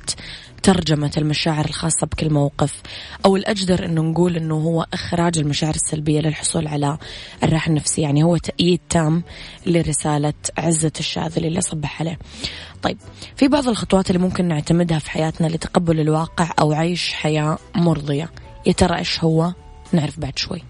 ترجمة 0.63 1.11
المشاعر 1.17 1.65
الخاصة 1.65 2.07
بكل 2.07 2.33
موقف. 2.33 2.81
أو 3.25 3.35
الأجدر 3.35 3.85
أنه 3.85 4.01
نقول 4.01 4.35
أنه 4.35 4.55
هو 4.55 4.85
إخراج 4.93 5.37
المشاعر 5.37 5.75
السلبية 5.75 6.19
للحصول 6.19 6.67
على 6.67 6.97
الراحة 7.43 7.69
النفسية. 7.69 8.03
يعني 8.03 8.23
هو 8.23 8.37
تأييد 8.37 8.79
تام 8.89 9.23
لرسالة 9.65 10.33
عزة 10.57 10.91
الشاذلي 10.99 11.47
اللي 11.47 11.61
صبح 11.61 12.01
عليه. 12.01 12.19
طيب 12.81 12.97
في 13.35 13.47
بعض 13.47 13.67
الخطوات 13.67 14.09
اللي 14.09 14.21
ممكن 14.21 14.47
نعتمدها 14.47 14.99
في 14.99 15.11
حياتنا 15.11 15.47
لتقبل 15.47 15.99
الواقع 15.99 16.51
أو 16.59 16.73
عيش 16.73 17.13
حياة 17.13 17.57
مرضية. 17.75 18.29
يا 18.65 18.71
ترى 18.71 18.97
إيش 18.97 19.23
هو؟ 19.23 19.53
نعرف 19.93 20.19
بعد 20.19 20.39
شوي. 20.39 20.61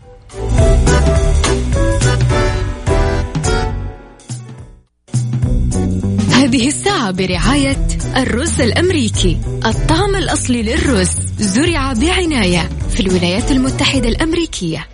هذه 6.44 6.68
الساعة 6.68 7.12
برعاية 7.12 7.88
الرز 8.16 8.62
الأمريكي. 8.62 9.38
الطعم 9.66 10.16
الأصلي 10.16 10.64
للرز 10.64 11.10
زرع 11.40 11.94
بعناية 11.94 12.70
في 12.90 13.00
الولايات 13.00 13.52
المتحدة 13.52 14.10
الأمريكية. 14.10 14.88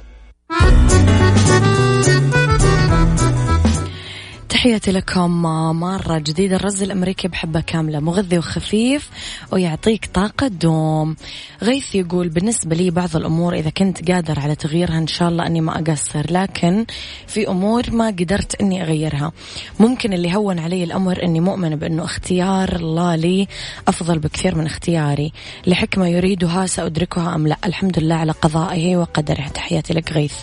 تحياتي 4.59 4.91
لكم 4.91 5.41
مرة 5.79 6.17
جديدة 6.17 6.55
الرز 6.55 6.83
الأمريكي 6.83 7.27
بحبة 7.27 7.61
كاملة 7.61 7.99
مغذي 7.99 8.37
وخفيف 8.37 9.09
ويعطيك 9.51 10.05
طاقة 10.05 10.47
دوم. 10.47 11.15
غيث 11.63 11.95
يقول 11.95 12.29
بالنسبة 12.29 12.75
لي 12.75 12.91
بعض 12.91 13.15
الأمور 13.15 13.53
إذا 13.53 13.69
كنت 13.69 14.11
قادر 14.11 14.39
على 14.39 14.55
تغييرها 14.55 14.97
إن 14.97 15.07
شاء 15.07 15.29
الله 15.29 15.47
أني 15.47 15.61
ما 15.61 15.79
أقصر 15.79 16.25
لكن 16.31 16.85
في 17.27 17.47
أمور 17.47 17.91
ما 17.91 18.07
قدرت 18.07 18.61
أني 18.61 18.83
أغيرها. 18.83 19.31
ممكن 19.79 20.13
اللي 20.13 20.35
هون 20.35 20.59
علي 20.59 20.83
الأمر 20.83 21.23
أني 21.23 21.39
مؤمنة 21.39 21.75
بأنه 21.75 22.03
اختيار 22.03 22.75
الله 22.75 23.15
لي 23.15 23.47
أفضل 23.87 24.19
بكثير 24.19 24.55
من 24.55 24.65
اختياري. 24.65 25.33
لحكمة 25.67 26.07
يريدها 26.07 26.65
سأدركها 26.65 27.35
أم 27.35 27.47
لا؟ 27.47 27.57
الحمد 27.65 27.99
لله 27.99 28.15
على 28.15 28.31
قضائه 28.31 28.97
وقدره. 28.97 29.47
تحياتي 29.47 29.93
لك 29.93 30.13
غيث. 30.13 30.35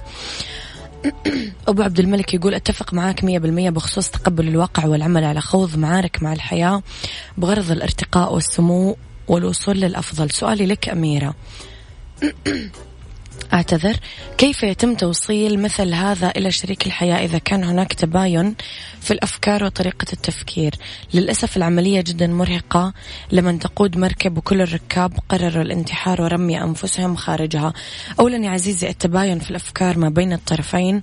أبو 1.68 1.82
عبد 1.82 2.00
الملك 2.00 2.34
يقول 2.34 2.54
أتفق 2.54 2.94
معاك 2.94 3.24
مية 3.24 3.38
بالمية 3.38 3.70
بخصوص 3.70 4.10
تقبل 4.10 4.48
الواقع 4.48 4.86
والعمل 4.86 5.24
على 5.24 5.40
خوض 5.40 5.76
معارك 5.76 6.22
مع 6.22 6.32
الحياة 6.32 6.82
بغرض 7.36 7.70
الارتقاء 7.70 8.34
والسمو 8.34 8.96
والوصول 9.28 9.80
للأفضل. 9.80 10.30
سؤالي 10.30 10.66
لك 10.66 10.88
أميرة. 10.88 11.34
أعتذر. 13.52 13.96
كيف 14.38 14.62
يتم 14.62 14.94
توصيل 14.94 15.62
مثل 15.62 15.94
هذا 15.94 16.30
إلى 16.36 16.50
شريك 16.50 16.86
الحياة 16.86 17.24
إذا 17.24 17.38
كان 17.38 17.64
هناك 17.64 17.92
تباين 17.92 18.54
في 19.00 19.10
الأفكار 19.10 19.64
وطريقة 19.64 20.06
التفكير؟ 20.12 20.74
للأسف 21.14 21.56
العملية 21.56 22.00
جدا 22.00 22.26
مرهقة. 22.26 22.92
لمن 23.32 23.58
تقود 23.58 23.98
مركب 23.98 24.38
وكل 24.38 24.62
الركاب 24.62 25.12
قرروا 25.28 25.62
الانتحار 25.62 26.22
ورمي 26.22 26.62
أنفسهم 26.62 27.16
خارجها. 27.16 27.72
أولا 28.20 28.44
يا 28.44 28.50
عزيزي 28.50 28.88
التباين 28.88 29.38
في 29.38 29.50
الأفكار 29.50 29.98
ما 29.98 30.08
بين 30.08 30.32
الطرفين 30.32 31.00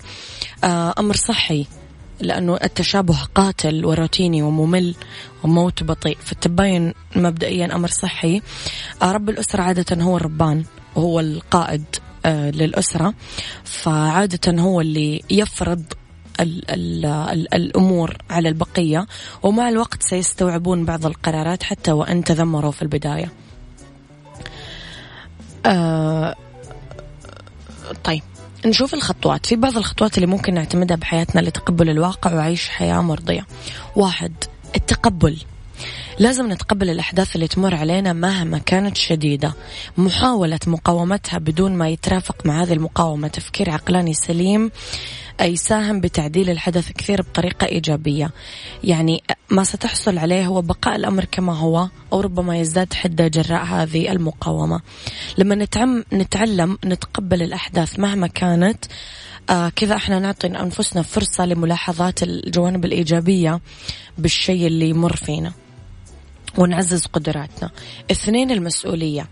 آه، 0.63 0.93
أمر 0.99 1.15
صحي 1.15 1.65
لأنه 2.19 2.57
التشابه 2.63 3.17
قاتل 3.35 3.85
وروتيني 3.85 4.41
وممل 4.41 4.95
وموت 5.43 5.83
بطيء. 5.83 6.17
فالتباين 6.25 6.93
مبدئيا 7.15 7.75
أمر 7.75 7.87
صحي. 7.87 8.41
آه، 9.01 9.11
رب 9.11 9.29
الأسرة 9.29 9.61
عادة 9.61 10.03
هو 10.03 10.17
الربان 10.17 10.63
وهو 10.95 11.19
القائد. 11.19 11.83
للأسرة. 12.25 13.13
فعادة 13.63 14.61
هو 14.61 14.81
اللي 14.81 15.21
يفرض 15.29 15.83
ال 16.39 16.71
ال 16.71 17.05
ال 17.05 17.53
الأمور 17.53 18.17
على 18.29 18.49
البقية 18.49 19.07
ومع 19.43 19.69
الوقت 19.69 20.03
سيستوعبون 20.03 20.85
بعض 20.85 21.05
القرارات 21.05 21.63
حتى 21.63 21.91
وأن 21.91 22.23
تذمروا 22.23 22.71
في 22.71 22.81
البداية. 22.81 23.31
آه 25.65 26.35
طيب 28.03 28.21
نشوف 28.65 28.93
الخطوات. 28.93 29.45
في 29.45 29.55
بعض 29.55 29.77
الخطوات 29.77 30.15
اللي 30.17 30.27
ممكن 30.27 30.53
نعتمدها 30.53 30.97
بحياتنا 30.97 31.41
لتقبل 31.41 31.89
الواقع 31.89 32.33
وعيش 32.33 32.69
حياة 32.69 33.01
مرضية. 33.01 33.45
واحد 33.95 34.33
التقبل. 34.75 35.37
لازم 36.19 36.51
نتقبل 36.51 36.89
الأحداث 36.89 37.35
اللي 37.35 37.47
تمر 37.47 37.75
علينا 37.75 38.13
مهما 38.13 38.57
كانت 38.57 38.97
شديدة. 38.97 39.53
محاولة 39.97 40.59
مقاومتها 40.67 41.39
بدون 41.39 41.75
ما 41.75 41.89
يترافق 41.89 42.45
مع 42.45 42.63
هذه 42.63 42.73
المقاومة. 42.73 43.27
تفكير 43.27 43.69
عقلاني 43.69 44.13
سليم 44.13 44.71
يساهم 45.41 45.99
بتعديل 45.99 46.49
الحدث 46.49 46.91
كثير 46.91 47.21
بطريقة 47.21 47.67
إيجابية. 47.67 48.31
يعني 48.83 49.23
ما 49.49 49.63
ستحصل 49.63 50.17
عليه 50.17 50.45
هو 50.47 50.61
بقاء 50.61 50.95
الأمر 50.95 51.25
كما 51.25 51.57
هو 51.57 51.87
أو 52.13 52.21
ربما 52.21 52.57
يزداد 52.57 52.93
حدة 52.93 53.27
جراء 53.27 53.63
هذه 53.63 54.11
المقاومة. 54.11 54.81
لما 55.37 55.55
نتعم 55.55 56.03
نتعلم 56.13 56.77
نتقبل 56.85 57.41
الأحداث 57.41 57.99
مهما 57.99 58.27
كانت 58.27 58.85
آه 59.49 59.69
كذا 59.69 59.95
إحنا 59.95 60.19
نعطي 60.19 60.47
أنفسنا 60.47 61.01
فرصة 61.01 61.45
لملاحظات 61.45 62.23
الجوانب 62.23 62.85
الإيجابية 62.85 63.59
بالشيء 64.17 64.67
اللي 64.67 64.89
يمر 64.89 65.15
فينا. 65.15 65.53
ونعزز 66.57 67.05
قدراتنا. 67.05 67.69
اثنين 68.11 68.51
المسؤولية. 68.51 69.29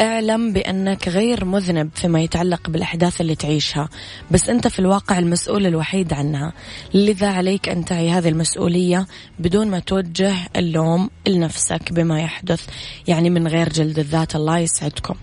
اعلم 0.00 0.52
بأنك 0.52 1.08
غير 1.08 1.44
مذنب 1.44 1.90
فيما 1.94 2.20
يتعلق 2.20 2.70
بالأحداث 2.70 3.20
اللي 3.20 3.34
تعيشها 3.34 3.88
بس 4.30 4.48
أنت 4.48 4.68
في 4.68 4.78
الواقع 4.78 5.18
المسؤول 5.18 5.66
الوحيد 5.66 6.12
عنها. 6.12 6.52
لذا 6.94 7.28
عليك 7.28 7.68
أن 7.68 7.84
تعي 7.84 8.10
هذه 8.10 8.28
المسؤولية 8.28 9.06
بدون 9.38 9.68
ما 9.70 9.78
توجه 9.78 10.34
اللوم 10.56 11.10
لنفسك 11.26 11.92
بما 11.92 12.20
يحدث 12.20 12.66
يعني 13.06 13.30
من 13.30 13.48
غير 13.48 13.68
جلد 13.68 13.98
الذات. 13.98 14.36
الله 14.36 14.58
يسعدكم. 14.58 15.14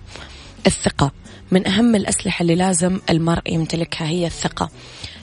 الثقة. 0.68 1.21
من 1.52 1.68
أهم 1.68 1.96
الأسلحة 1.96 2.44
اللي 2.44 2.56
لازم 2.56 3.00
المرء 3.10 3.54
يمتلكها 3.54 4.08
هي 4.08 4.28
الثقة. 4.28 4.70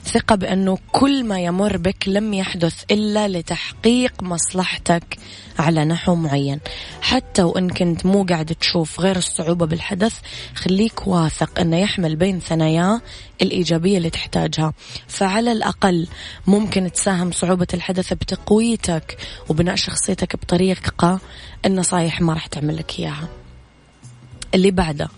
ثقة 0.05 0.35
بأنه 0.35 0.77
كل 0.91 1.23
ما 1.23 1.39
يمر 1.39 1.77
بك 1.77 2.07
لم 2.07 2.33
يحدث 2.33 2.83
إلا 2.91 3.27
لتحقيق 3.27 4.23
مصلحتك 4.23 5.17
على 5.59 5.85
نحو 5.85 6.15
معين. 6.15 6.59
حتى 7.01 7.43
وإن 7.43 7.69
كنت 7.69 8.05
مو 8.05 8.23
قاعد 8.23 8.45
تشوف 8.45 8.99
غير 8.99 9.15
الصعوبة 9.15 9.65
بالحدث 9.65 10.19
خليك 10.55 11.07
واثق 11.07 11.59
أنه 11.59 11.77
يحمل 11.77 12.15
بين 12.15 12.39
ثناياه 12.39 13.01
الإيجابية 13.41 13.97
اللي 13.97 14.09
تحتاجها. 14.09 14.73
فعلى 15.07 15.51
الأقل 15.51 16.07
ممكن 16.47 16.91
تساهم 16.91 17.31
صعوبة 17.31 17.67
الحدث 17.73 18.13
بتقويتك 18.13 19.17
وبناء 19.49 19.75
شخصيتك 19.75 20.35
بطريقة 20.35 21.19
النصايح 21.65 22.21
ما 22.21 22.33
راح 22.33 22.47
تعمل 22.47 22.77
لك 22.77 22.99
إياها. 22.99 23.27
اللي 24.55 24.71
بعده 24.71 25.09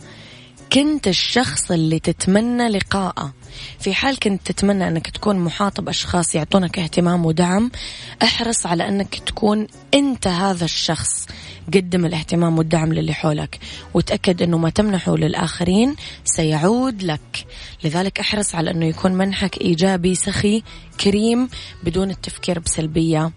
كنت 0.74 1.08
الشخص 1.08 1.72
اللي 1.72 2.00
تتمنى 2.00 2.68
لقاءه. 2.68 3.34
في 3.80 3.94
حال 3.94 4.20
كنت 4.20 4.52
تتمنى 4.52 4.88
أنك 4.88 5.10
تكون 5.10 5.40
محاط 5.40 5.82
بأشخاص 5.82 6.36
يعطونك 6.36 6.80
اهتمام 6.80 7.26
ودعم 7.26 7.72
احرص 8.24 8.66
على 8.66 8.88
أنك 8.88 9.16
تكون 9.16 9.68
أنت 9.94 10.28
هذا 10.28 10.66
الشخص. 10.66 11.28
قدم 11.74 12.06
الاهتمام 12.06 12.58
والدعم 12.58 12.94
للي 12.94 13.14
حولك 13.14 13.60
وتأكد 13.94 14.42
أنه 14.42 14.58
ما 14.58 14.70
تمنحه 14.70 15.18
للآخرين 15.18 15.96
سيعود 16.26 17.04
لك. 17.04 17.46
لذلك 17.84 18.20
احرص 18.20 18.56
على 18.56 18.72
أنه 18.72 18.86
يكون 18.86 19.12
منحك 19.12 19.62
إيجابي 19.62 20.16
سخي 20.16 20.64
كريم 21.00 21.50
بدون 21.84 22.10
التفكير 22.10 22.60
بسلبية. 22.60 23.32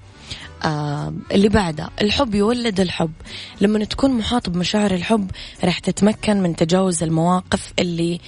اللي 1.33 1.49
بعده 1.49 1.91
الحب 2.01 2.35
يولد 2.35 2.81
الحب. 2.81 3.13
لما 3.61 3.85
تكون 3.85 4.11
محاط 4.11 4.51
بمشاعر 4.51 4.95
الحب 4.95 5.31
راح 5.65 5.79
تتمكن 5.79 6.43
من 6.43 6.57
تجاوز 6.57 7.03
المواقف 7.03 7.73
اللي 7.79 8.21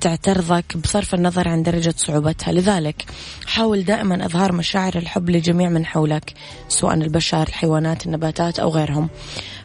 تعترضك 0.00 0.76
بصرف 0.76 1.14
النظر 1.14 1.48
عن 1.48 1.62
درجة 1.62 1.94
صعوبتها. 1.96 2.52
لذلك 2.52 3.04
حاول 3.46 3.84
دائما 3.84 4.26
إظهار 4.26 4.52
مشاعر 4.52 4.96
الحب 4.96 5.30
لجميع 5.30 5.68
من 5.68 5.86
حولك 5.86 6.34
سواء 6.68 6.94
البشر 6.94 7.42
الحيوانات 7.42 8.06
النباتات 8.06 8.58
أو 8.58 8.68
غيرهم. 8.68 9.08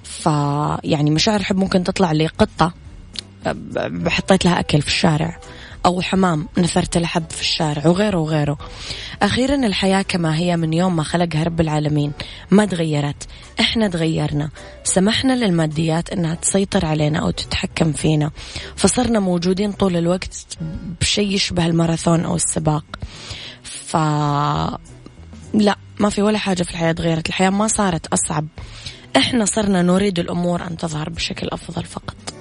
فيعني 0.04 1.12
مشاعر 1.12 1.40
الحب 1.40 1.58
ممكن 1.58 1.84
تطلع 1.84 2.12
لقطة 2.12 2.74
حطيت 4.08 4.46
لها 4.46 4.60
أكل 4.60 4.82
في 4.82 4.88
الشارع. 4.88 5.40
أو 5.86 6.02
حمام 6.02 6.48
نثرت 6.58 6.98
لحب 6.98 7.30
في 7.30 7.42
الشارع 7.42 7.88
وغيره 7.88 8.18
وغيره. 8.18 8.58
أخيرا 9.22 9.56
الحياة 9.56 10.02
كما 10.02 10.38
هي 10.38 10.58
من 10.58 10.74
يوم 10.74 10.96
ما 10.96 11.04
خلقها 11.04 11.44
رب 11.44 11.62
العالمين. 11.62 12.12
ما 12.52 12.66
تغيرت 12.66 13.28
إحنا 13.60 13.88
تغيرنا. 13.88 14.50
سمحنا 14.84 15.34
للماديات 15.34 16.10
أنها 16.10 16.36
تسيطر 16.36 16.86
علينا 16.86 17.20
أو 17.20 17.30
تتحكم 17.30 17.94
فينا. 17.94 18.32
فصرنا 18.76 19.20
موجودين 19.20 19.72
طول 19.72 19.98
الوقت 19.98 20.58
بشيء 21.02 21.32
يشبه 21.32 21.66
الماراثون 21.66 22.26
أو 22.26 22.36
السباق. 22.36 22.86
ف 23.64 23.98
لا 25.54 25.78
ما 26.00 26.10
في 26.10 26.22
ولا 26.22 26.38
حاجة 26.38 26.64
في 26.64 26.72
الحياة 26.72 26.92
تغيرت. 26.92 27.30
الحياة 27.30 27.50
ما 27.50 27.68
صارت 27.68 28.08
أصعب. 28.08 28.48
إحنا 29.18 29.46
صرنا 29.46 29.82
نريد 29.82 30.20
الأمور 30.20 30.68
أن 30.68 30.78
تظهر 30.78 31.10
بشكل 31.10 31.48
أفضل 31.52 31.84
فقط. 31.84 32.33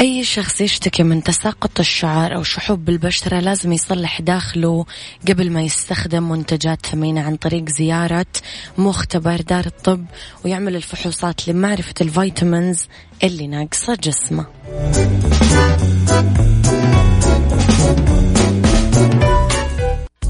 أي 0.00 0.24
شخص 0.24 0.60
يشتكي 0.60 1.02
من 1.02 1.22
تساقط 1.22 1.80
الشعر 1.80 2.34
أو 2.34 2.42
شحوب 2.42 2.84
بالبشرة 2.84 3.40
لازم 3.40 3.72
يصلح 3.72 4.20
داخله 4.20 4.86
قبل 5.28 5.50
ما 5.50 5.62
يستخدم 5.62 6.28
منتجات 6.28 6.86
ثمينة 6.86 7.20
عن 7.20 7.36
طريق 7.36 7.68
زيارة 7.68 8.26
مختبر 8.78 9.40
دار 9.40 9.66
الطب 9.66 10.04
ويعمل 10.44 10.76
الفحوصات 10.76 11.48
لمعرفة 11.48 11.94
ال 12.00 12.10
vitamins 12.10 12.86
اللي 13.22 13.46
ناقصة 13.46 13.94
جسمه. 13.94 14.46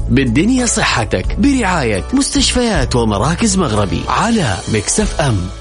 بالدنيا 0.09 0.65
صحتك 0.65 1.35
برعاية 1.39 2.03
مستشفيات 2.13 2.95
ومراكز 2.95 3.57
مغربي 3.57 4.01
على 4.07 4.57
Mix 4.73 5.21
FM. 5.21 5.58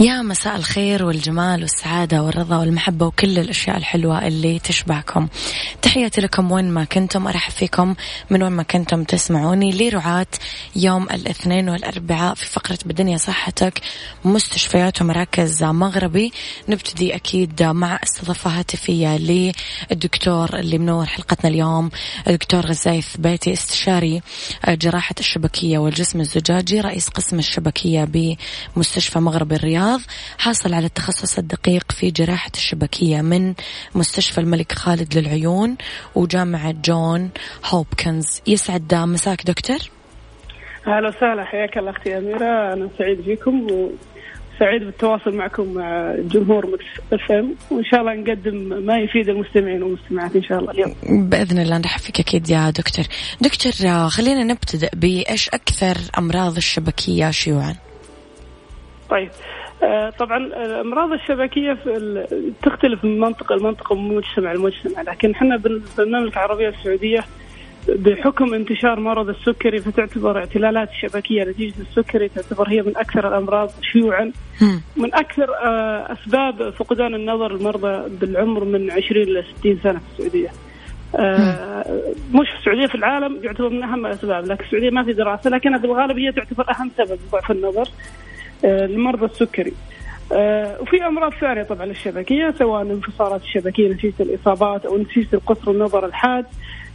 يا 0.00 0.22
مساء 0.22 0.56
الخير 0.56 1.04
والجمال 1.04 1.62
والسعادة 1.62 2.22
والرضا 2.22 2.56
والمحبة 2.56 3.06
وكل 3.06 3.38
الأشياء 3.38 3.76
الحلوة 3.76 4.26
اللي 4.26 4.58
تشبعكم. 4.58 5.28
تحياتي 5.82 6.20
لكم 6.20 6.52
وين 6.52 6.70
ما 6.70 6.84
كنتم 6.84 7.26
أرحب 7.26 7.52
فيكم 7.52 7.94
من 8.30 8.42
وين 8.42 8.52
ما 8.52 8.62
كنتم 8.62 9.04
تسمعوني 9.04 9.70
لرعاة 9.72 10.26
يوم 10.76 11.02
الاثنين 11.02 11.68
والأربعاء 11.68 12.34
في 12.34 12.46
فقرة 12.46 12.78
بدنيا 12.84 13.16
صحتك 13.16 13.80
مستشفيات 14.24 15.02
ومراكز 15.02 15.64
مغربي. 15.64 16.32
نبتدي 16.68 17.14
أكيد 17.14 17.62
مع 17.62 18.00
استضافة 18.02 18.50
هاتفية 18.50 19.16
للدكتور 19.16 20.58
اللي 20.58 20.78
منور 20.78 21.06
حلقتنا 21.06 21.50
اليوم 21.50 21.90
الدكتور 22.28 22.66
غزايث 22.66 23.16
بيتي 23.16 23.52
استشاري 23.52 24.22
جراحة 24.68 25.14
الشبكية 25.20 25.78
والجسم 25.78 26.20
الزجاجي 26.20 26.80
رئيس 26.80 27.08
قسم 27.08 27.38
الشبكية 27.38 28.08
بمستشفى 28.76 29.18
مغربي 29.18 29.52
الرياض. 29.52 29.87
الرياض 29.88 30.00
حاصل 30.38 30.74
على 30.74 30.86
التخصص 30.86 31.38
الدقيق 31.38 31.92
في 31.92 32.10
جراحة 32.10 32.50
الشبكية 32.54 33.20
من 33.20 33.54
مستشفى 33.94 34.38
الملك 34.40 34.72
خالد 34.72 35.18
للعيون 35.18 35.76
وجامعة 36.14 36.74
جون 36.84 37.30
هوبكنز. 37.64 38.42
يسعد 38.46 38.94
مساك 38.94 39.46
دكتور. 39.46 39.78
أهلا 40.86 41.08
وسهلا 41.08 41.44
حياك 41.44 41.78
الله 41.78 41.90
أختي 41.90 42.18
أميرة. 42.18 42.72
أنا 42.72 42.88
سعيد 42.98 43.20
فيكم 43.20 43.62
وسعيد 43.62 44.84
بالتواصل 44.84 45.34
معكم 45.34 45.74
مع 45.74 46.14
جمهور 46.18 46.66
Mix 46.66 46.84
FM. 47.12 47.54
وإن 47.70 47.84
شاء 47.84 48.00
الله 48.00 48.14
نقدم 48.14 48.86
ما 48.86 48.98
يفيد 48.98 49.28
المستمعين 49.28 49.82
والمستمعات 49.82 50.36
إن 50.36 50.42
شاء 50.42 50.58
الله 50.58 50.70
اليوم. 50.70 50.94
بإذن 51.28 51.58
الله 51.58 51.78
نرحب 51.78 52.00
فيك 52.00 52.20
أكيد 52.20 52.50
يا 52.50 52.70
دكتور. 52.70 53.04
دكتور 53.40 53.72
خلينا 54.08 54.44
نبتدئ 54.44 54.90
بإيش 54.96 55.48
أكثر 55.48 55.96
أمراض 56.18 56.56
الشبكية 56.56 57.30
شيوعا؟ 57.30 57.76
طيب 59.10 59.30
طبعا 60.18 60.36
الأمراض 60.46 61.12
الشبكية 61.12 61.72
في 61.72 62.52
تختلف 62.62 63.04
من 63.04 63.20
منطقة 63.20 63.54
لمنطقة 63.56 63.92
ومن 63.92 64.16
مجتمع 64.16 64.52
لمجتمع 64.52 65.02
لكن 65.02 65.30
إحنا 65.30 65.56
بالمملكه 65.96 66.34
العربية 66.34 66.68
السعودية 66.68 67.24
بحكم 67.88 68.54
انتشار 68.54 69.00
مرض 69.00 69.28
السكري 69.28 69.78
فتعتبر 69.80 70.38
اعتلالات 70.38 70.88
الشبكيه 70.90 71.44
نتيجه 71.44 71.74
السكري 71.80 72.28
تعتبر 72.28 72.68
هي 72.68 72.82
من 72.82 72.96
أكثر 72.96 73.28
الأمراض 73.28 73.70
شيوعا 73.92 74.32
من 74.96 75.14
أكثر 75.14 75.50
آه، 75.64 76.12
أسباب 76.12 76.70
فقدان 76.70 77.14
النظر 77.14 77.54
المرضى 77.54 78.08
بالعمر 78.20 78.64
من 78.64 78.90
20 78.90 79.22
إلى 79.22 79.44
60 79.58 79.78
سنة 79.82 79.98
في 79.98 80.04
السعودية. 80.12 80.48
آه، 81.16 81.84
مش 82.34 82.48
في 82.50 82.58
السعودية 82.58 82.86
في 82.86 82.94
العالم 82.94 83.38
يعتبر 83.42 83.68
من 83.68 83.82
أهم 83.82 84.06
الأسباب 84.06 84.46
لكن 84.46 84.64
السعودية 84.64 84.90
ما 84.90 85.04
في 85.04 85.12
دراسة 85.12 85.50
لكنها 85.50 85.78
بالغالب 85.78 86.18
هي 86.18 86.32
تعتبر 86.32 86.64
أهم 86.70 86.90
سبب 86.98 87.18
ضعف 87.32 87.50
النظر. 87.50 87.82
آه، 87.82 87.88
لمرضى 88.64 89.24
السكري. 89.24 89.72
آه، 90.32 90.80
وفي 90.80 91.06
أمراض 91.06 91.32
ثانية 91.32 91.62
طبعا 91.62 91.84
الشبكيه 91.84 92.54
سواء 92.58 92.82
انفصالات 92.82 93.42
الشبكية 93.42 93.88
نتيجه 93.88 94.14
الإصابات 94.20 94.86
أو 94.86 94.98
نتيجه 94.98 95.28
القصر 95.34 95.70
النظر 95.70 96.06
الحاد. 96.06 96.46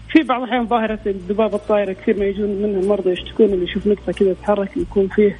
في 0.10 0.24
بعض 0.24 0.42
الأحيان 0.42 0.68
ظاهرة 0.68 1.00
الذبابه 1.06 1.56
الطائرة 1.56 1.94
كثير 1.94 2.18
ما 2.20 2.26
يجون 2.26 2.50
منها 2.50 2.80
المرضى 2.80 3.12
يشتكون 3.12 3.46
اللي 3.46 3.64
يشوف 3.64 3.88
نقطة 3.88 4.12
كذا 4.12 4.34
تتحرك 4.34 4.78
يكون 4.78 5.08
فيه 5.08 5.40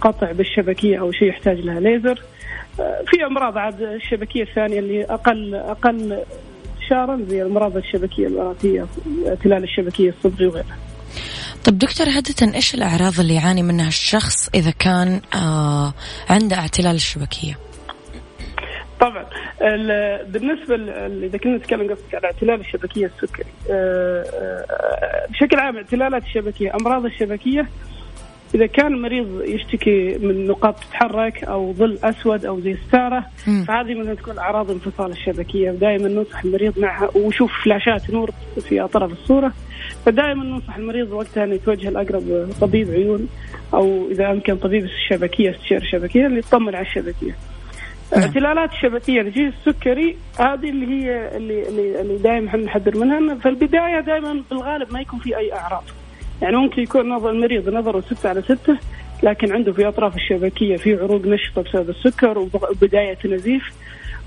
قطع 0.00 0.32
بالشبكية 0.32 1.00
أو 1.00 1.12
شيء 1.12 1.28
يحتاج 1.28 1.60
لها 1.60 1.80
ليزر. 1.80 2.22
آه، 2.80 3.02
في 3.06 3.26
أمراض 3.26 3.58
عاد 3.58 3.82
الشبكية 3.82 4.42
الثانية 4.42 4.78
اللي 4.78 5.04
أقل 5.04 5.54
أقل 5.54 6.22
انتشارا 6.74 7.20
زي 7.28 7.42
الأمراض 7.42 7.76
الشبكية 7.76 8.26
الوراثية 8.26 8.86
اعتلال 9.26 9.62
الشبكية 9.64 10.08
الصدغي 10.08 10.46
وغيرها. 10.46 10.76
طب 11.66 11.78
دكتور 11.78 12.06
عادة 12.08 12.54
إيش 12.54 12.74
الأعراض 12.74 13.20
اللي 13.20 13.34
يعاني 13.34 13.62
منها 13.62 13.88
الشخص 13.88 14.48
إذا 14.54 14.70
كان 14.70 15.20
آه 15.34 15.94
عنده 16.30 16.56
اعتلال 16.56 16.94
الشبكية؟ 16.94 17.58
طبعا 19.00 19.26
بالنسبة 20.24 20.74
إذا 21.26 21.38
كنا 21.38 21.56
نتكلم 21.56 21.94
قصدك 21.94 22.14
على 22.14 22.24
اعتلال 22.24 22.60
الشبكية 22.60 23.06
السكري 23.06 23.44
آه، 23.70 24.22
آه، 24.22 25.26
بشكل 25.30 25.60
عام 25.60 25.76
اعتلالات 25.76 26.22
الشبكية 26.22 26.74
أمراض 26.74 27.04
الشبكية 27.04 27.68
إذا 28.54 28.66
كان 28.66 28.86
المريض 28.86 29.42
يشتكي 29.44 30.18
من 30.18 30.46
نقاط 30.46 30.80
تتحرك 30.80 31.44
أو 31.44 31.72
ظل 31.72 31.98
أسود 32.04 32.44
أو 32.44 32.60
زي 32.60 32.76
ستاره 32.88 33.26
فهذه 33.68 33.94
من 33.94 34.16
تكون 34.16 34.38
أعراض 34.38 34.70
انفصال 34.70 35.10
الشبكية 35.10 35.70
دائما 35.70 36.08
ننصح 36.08 36.44
المريض 36.44 36.78
معها 36.78 37.10
وشوف 37.14 37.52
فلاشات 37.64 38.10
نور 38.10 38.30
في 38.68 38.80
أطراف 38.80 39.12
الصورة 39.12 39.52
فدائما 40.06 40.44
ننصح 40.44 40.76
المريض 40.76 41.12
وقتها 41.12 41.44
انه 41.44 41.54
يتوجه 41.54 41.90
لأقرب 41.90 42.48
طبيب 42.60 42.90
عيون 42.90 43.28
أو 43.74 44.08
إذا 44.10 44.30
أمكن 44.30 44.56
طبيب 44.56 44.84
الشبكية 44.84 45.50
استشاري 45.50 45.82
الشبكية 45.82 46.26
اللي 46.26 46.38
يطمن 46.38 46.74
على 46.74 46.86
الشبكية. 46.86 47.36
نعم. 48.12 48.22
اعتلالات 48.22 48.72
الشبكية 48.72 49.22
نتيجه 49.22 49.52
السكري 49.58 50.16
هذه 50.38 50.68
اللي 50.70 50.86
هي 50.86 51.36
اللي 51.36 51.68
اللي, 51.68 52.00
اللي 52.00 52.16
دائما 52.16 52.48
إحنا 52.48 52.64
نحذر 52.64 52.96
منها 52.96 53.34
في 53.34 53.48
البداية 53.48 54.00
دائما 54.00 54.42
بالغالب 54.50 54.92
ما 54.92 55.00
يكون 55.00 55.18
في 55.18 55.36
أي 55.36 55.52
أعراض. 55.52 55.84
يعني 56.42 56.56
ممكن 56.56 56.82
يكون 56.82 57.08
نظر 57.08 57.30
المريض 57.30 57.68
نظره 57.68 58.00
6 58.00 58.28
على 58.28 58.42
6 58.42 58.78
لكن 59.22 59.52
عنده 59.52 59.72
في 59.72 59.88
أطراف 59.88 60.16
الشبكية 60.16 60.76
في 60.76 60.94
عروق 60.94 61.26
نشطة 61.26 61.62
بسبب 61.62 61.90
السكر 61.90 62.38
وبداية 62.38 63.18
نزيف 63.24 63.62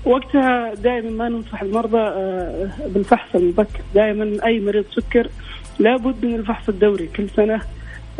وقتها 0.04 0.74
دائما 0.74 1.10
ما 1.10 1.28
ننصح 1.28 1.62
المرضى 1.62 1.98
آه، 1.98 2.70
بالفحص 2.86 3.34
المبكر 3.34 3.80
دائما 3.94 4.46
أي 4.46 4.60
مريض 4.60 4.84
سكر 4.96 5.28
لابد 5.80 6.24
من 6.24 6.34
الفحص 6.34 6.68
الدوري. 6.68 7.06
كل 7.06 7.28
سنة 7.28 7.60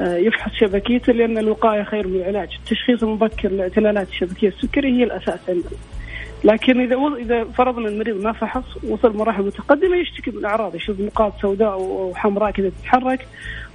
آه، 0.01 0.17
يفحص 0.17 0.53
شبكيته 0.53 1.13
لأن 1.13 1.39
الوقاية 1.39 1.83
خير 1.83 2.07
من 2.07 2.17
العلاج. 2.17 2.49
التشخيص 2.59 3.03
المبكر 3.03 3.49
لاعتلالات 3.49 4.09
الشبكية 4.09 4.49
السكري 4.49 4.99
هي 4.99 5.05
الأساس 5.05 5.41
عندنا. 5.49 5.71
لكن 6.45 6.81
إذا 6.81 6.97
إذا 7.19 7.45
فرضنا 7.45 7.89
المريض 7.89 8.23
ما 8.23 8.33
فحص 8.33 8.85
وصل 8.85 9.17
مراحل 9.17 9.43
متقدمة 9.43 9.97
يشتكي 9.97 10.31
من 10.31 10.45
أعراض 10.45 10.75
يشوف 10.75 11.01
نقاط 11.01 11.33
سوداء 11.43 11.81
وحمراء 11.81 12.51
كذا 12.51 12.69
تتحرك. 12.69 13.27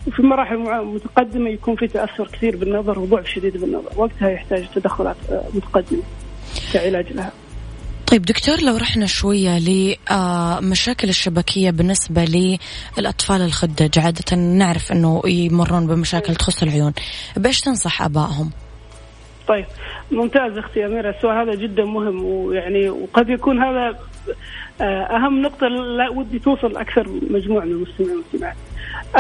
وفي 0.08 0.22
مراحل 0.22 0.58
متقدمة 0.86 1.50
يكون 1.50 1.76
في 1.76 1.88
تأثر 1.88 2.28
كثير 2.28 2.56
بالنظر 2.56 3.00
وضعف 3.00 3.28
شديد 3.28 3.58
بالنظر. 3.58 3.92
وقتها 3.96 4.30
يحتاج 4.30 4.68
تدخلات 4.76 5.16
آه، 5.32 5.44
متقدمة 5.54 6.04
كعلاج 6.74 7.14
لها. 7.14 7.32
طيب 8.16 8.26
دكتور 8.26 8.56
لو 8.62 8.78
رحنا 8.78 9.06
شوية 9.06 9.60
لمشاكل 9.60 11.10
الشبكية 11.10 11.72
بالنسبة 11.72 12.26
للأطفال 12.98 13.42
الخدج 13.42 14.00
عادة 14.00 14.36
نعرف 14.38 14.92
أنه 14.92 15.22
يمرون 15.26 15.88
بمشاكل 15.88 16.36
تخص 16.36 16.64
العيون 16.64 16.94
بإيش 17.38 17.62
تنصح 17.62 18.02
أبائهم؟ 18.02 18.52
طيب 19.48 19.66
ممتاز 20.12 20.58
أختي 20.58 20.86
أميرة 20.86 21.10
السؤال 21.10 21.38
هذا 21.38 21.56
جدا 21.56 21.84
مهم 21.84 22.26
ويعني 22.26 22.90
وقد 22.90 23.30
يكون 23.30 23.64
هذا 23.64 24.00
آه، 24.82 24.84
أهم 24.84 25.42
نقطة 25.42 25.68
لا 25.68 26.10
ودي 26.10 26.40
توصل 26.40 26.78
أكثر 26.78 27.08
مجموعه 27.30 27.66
من 27.66 27.72
المستمعين 27.72 28.12
والمستمعات. 28.12 28.58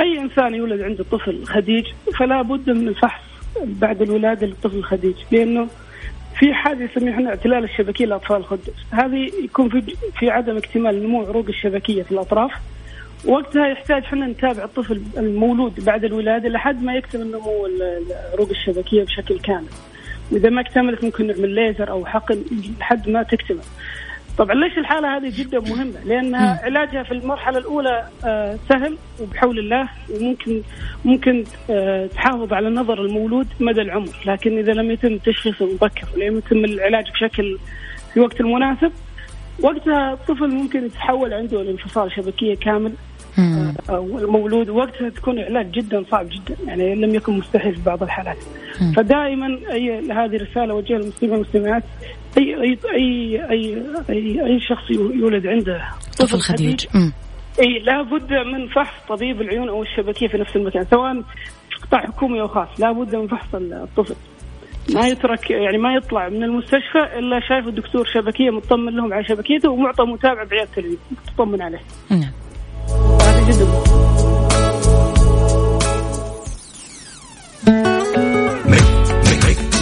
أي 0.01 0.19
إنسان 0.19 0.55
يولد 0.55 0.81
عنده 0.81 1.03
طفل 1.11 1.45
خديج 1.45 1.85
فلا 2.19 2.41
بد 2.41 2.69
من 2.69 2.87
الفحص 2.87 3.23
بعد 3.63 4.01
الولادة 4.01 4.47
للطفل 4.47 4.77
الخديج 4.77 5.15
لأنه 5.31 5.67
في 6.39 6.53
حاجة 6.53 6.83
يسميها 6.83 7.13
إحنا 7.13 7.29
اعتلال 7.29 7.63
الشبكية 7.63 8.05
لأطفال 8.05 8.37
الخدج، 8.37 8.69
هذه 8.91 9.31
يكون 9.43 9.69
في 9.69 9.95
في 10.19 10.29
عدم 10.29 10.57
اكتمال 10.57 11.03
نمو 11.03 11.21
عروق 11.21 11.45
الشبكية 11.47 12.03
في 12.03 12.11
الأطراف 12.11 12.51
وقتها 13.25 13.67
يحتاج 13.67 14.03
إحنا 14.03 14.27
نتابع 14.27 14.63
الطفل 14.63 15.01
المولود 15.17 15.85
بعد 15.85 16.03
الولادة 16.03 16.49
لحد 16.49 16.83
ما 16.83 16.95
يكتمل 16.95 17.27
نمو 17.27 17.69
عروق 18.33 18.49
الشبكية 18.49 19.03
بشكل 19.03 19.39
كامل. 19.39 19.67
وإذا 20.31 20.49
ما 20.49 20.61
اكتملت 20.61 21.03
ممكن 21.03 21.27
نعمل 21.27 21.49
ليزر 21.49 21.89
أو 21.89 22.05
حقن 22.05 22.43
لحد 22.79 23.09
ما 23.09 23.23
تكتمل. 23.23 23.63
طبعا 24.37 24.55
ليش 24.55 24.77
الحالة 24.77 25.17
هذه 25.17 25.31
جدا 25.37 25.59
مهمة؟ 25.59 26.03
لانها 26.05 26.59
علاجها 26.63 27.03
في 27.03 27.11
المرحلة 27.11 27.57
الأولى 27.57 28.07
آه، 28.25 28.57
سهل 28.69 28.97
وبحول 29.21 29.59
الله 29.59 29.89
وممكن 30.13 30.61
ممكن 31.05 31.43
آه، 31.69 32.07
تحافظ 32.07 32.53
على 32.53 32.67
النظر 32.67 33.01
المولود 33.01 33.47
مدى 33.59 33.81
العمر، 33.81 34.15
لكن 34.25 34.57
إذا 34.57 34.73
لم 34.73 34.91
يتم 34.91 35.13
التشخيص 35.13 35.61
المبكر 35.61 36.07
ولم 36.15 36.37
يتم 36.37 36.65
العلاج 36.65 37.11
بشكل 37.11 37.57
في 38.13 38.19
وقت 38.19 38.41
المناسب 38.41 38.91
وقتها 39.63 40.13
الطفل 40.13 40.47
ممكن 40.47 40.85
يتحول 40.85 41.33
عنده 41.33 41.61
الانفصال 41.61 42.11
شبكية 42.11 42.55
كامل 42.55 42.93
أو 43.89 44.19
المولود 44.19 44.69
وقتها 44.69 45.09
تكون 45.09 45.39
علاج 45.39 45.71
جدا 45.71 46.03
صعب 46.11 46.29
جدا 46.29 46.55
يعني 46.67 46.95
لم 46.95 47.15
يكن 47.15 47.37
مستحيل 47.37 47.75
في 47.75 47.81
بعض 47.85 48.03
الحالات. 48.03 48.37
فدائما 48.95 49.59
أي 49.71 50.11
هذه 50.11 50.35
رسالة 50.35 50.71
اوجهها 50.73 50.97
للمسلمين 50.97 51.35
والمسلمات 51.35 51.83
أي 52.37 52.55
أي 52.61 52.77
أي 52.93 53.49
أي 53.51 53.81
أي, 54.09 54.45
أي 54.45 54.59
شخص 54.59 54.91
يولد 54.91 55.47
عنده 55.47 55.81
طفل 56.19 56.39
خديج. 56.39 56.85
أي 57.59 57.79
لابد 57.79 58.33
من 58.33 58.67
فحص 58.67 59.07
طبيب 59.09 59.41
العيون 59.41 59.69
أو 59.69 59.81
الشبكية 59.83 60.27
في 60.27 60.37
نفس 60.37 60.55
المكان 60.55 60.85
سواء 60.85 61.21
في 61.69 61.85
قطاع 61.87 62.01
حكومي 62.01 62.41
أو 62.41 62.47
خاص 62.47 62.67
لابد 62.79 63.15
من 63.15 63.27
فحص 63.27 63.55
الطفل. 63.55 64.15
ما 64.93 65.07
يترك 65.07 65.51
يعني 65.51 65.77
ما 65.77 65.93
يطلع 65.93 66.29
من 66.29 66.43
المستشفى 66.43 67.19
إلا 67.19 67.39
شايف 67.49 67.67
الدكتور 67.67 68.05
شبكية 68.13 68.49
مطمن 68.49 68.95
لهم 68.95 69.13
على 69.13 69.23
شبكيته 69.23 69.69
ومعطى 69.69 70.03
متابعة 70.03 70.45
بعيادة 70.45 70.97
تطمن 71.27 71.61
عليه. 71.61 71.81
نعم. 72.09 72.31
هذا 73.45 73.51
جدا 73.51 73.95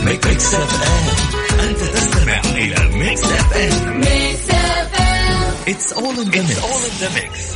Mix 0.05 0.53
FM 0.53 1.69
انت 1.69 1.79
تستمع 1.79 2.41
إلى 2.55 2.97
Mix 2.97 3.23
FM 3.23 3.99
Mix 3.99 4.49
FM 4.49 5.53
it's 5.67 5.93
all 5.93 6.19
in 6.19 6.29
the 6.99 7.09
mix 7.15 7.53